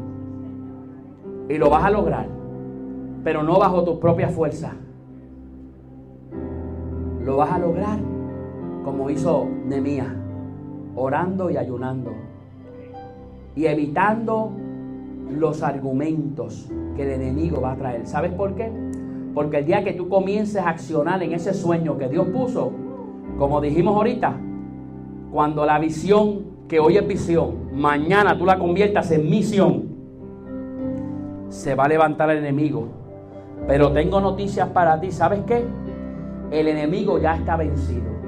[1.49, 2.27] Y lo vas a lograr,
[3.25, 4.73] pero no bajo tu propia fuerza.
[7.23, 8.10] Lo vas a lograr
[8.83, 10.13] como hizo Nemías,
[10.95, 12.11] orando y ayunando
[13.55, 14.51] y evitando
[15.29, 18.07] los argumentos que el enemigo va a traer.
[18.07, 18.71] ¿Sabes por qué?
[19.33, 22.71] Porque el día que tú comiences a accionar en ese sueño que Dios puso,
[23.37, 24.35] como dijimos ahorita,
[25.31, 29.91] cuando la visión que hoy es visión, mañana tú la conviertas en misión,
[31.49, 32.87] se va a levantar el enemigo.
[33.67, 35.63] Pero tengo noticias para ti, ¿sabes qué?
[36.51, 38.20] El enemigo ya está vencido.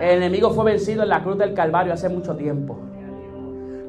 [0.00, 2.76] El enemigo fue vencido en la cruz del Calvario hace mucho tiempo.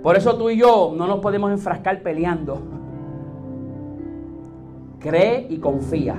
[0.01, 2.61] Por eso tú y yo no nos podemos enfrascar peleando.
[4.99, 6.15] Cree y confía,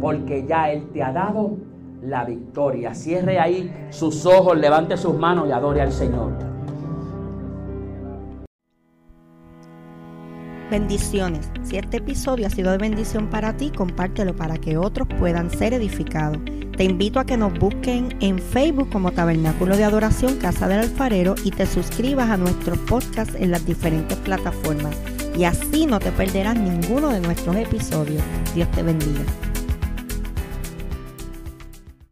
[0.00, 1.56] porque ya Él te ha dado
[2.02, 2.94] la victoria.
[2.94, 6.49] Cierre ahí sus ojos, levante sus manos y adore al Señor.
[10.70, 11.50] Bendiciones.
[11.64, 15.74] Si este episodio ha sido de bendición para ti, compártelo para que otros puedan ser
[15.74, 16.38] edificados.
[16.76, 21.34] Te invito a que nos busquen en Facebook como Tabernáculo de Adoración Casa del Alfarero
[21.44, 24.96] y te suscribas a nuestros podcasts en las diferentes plataformas.
[25.36, 28.22] Y así no te perderás ninguno de nuestros episodios.
[28.54, 29.49] Dios te bendiga.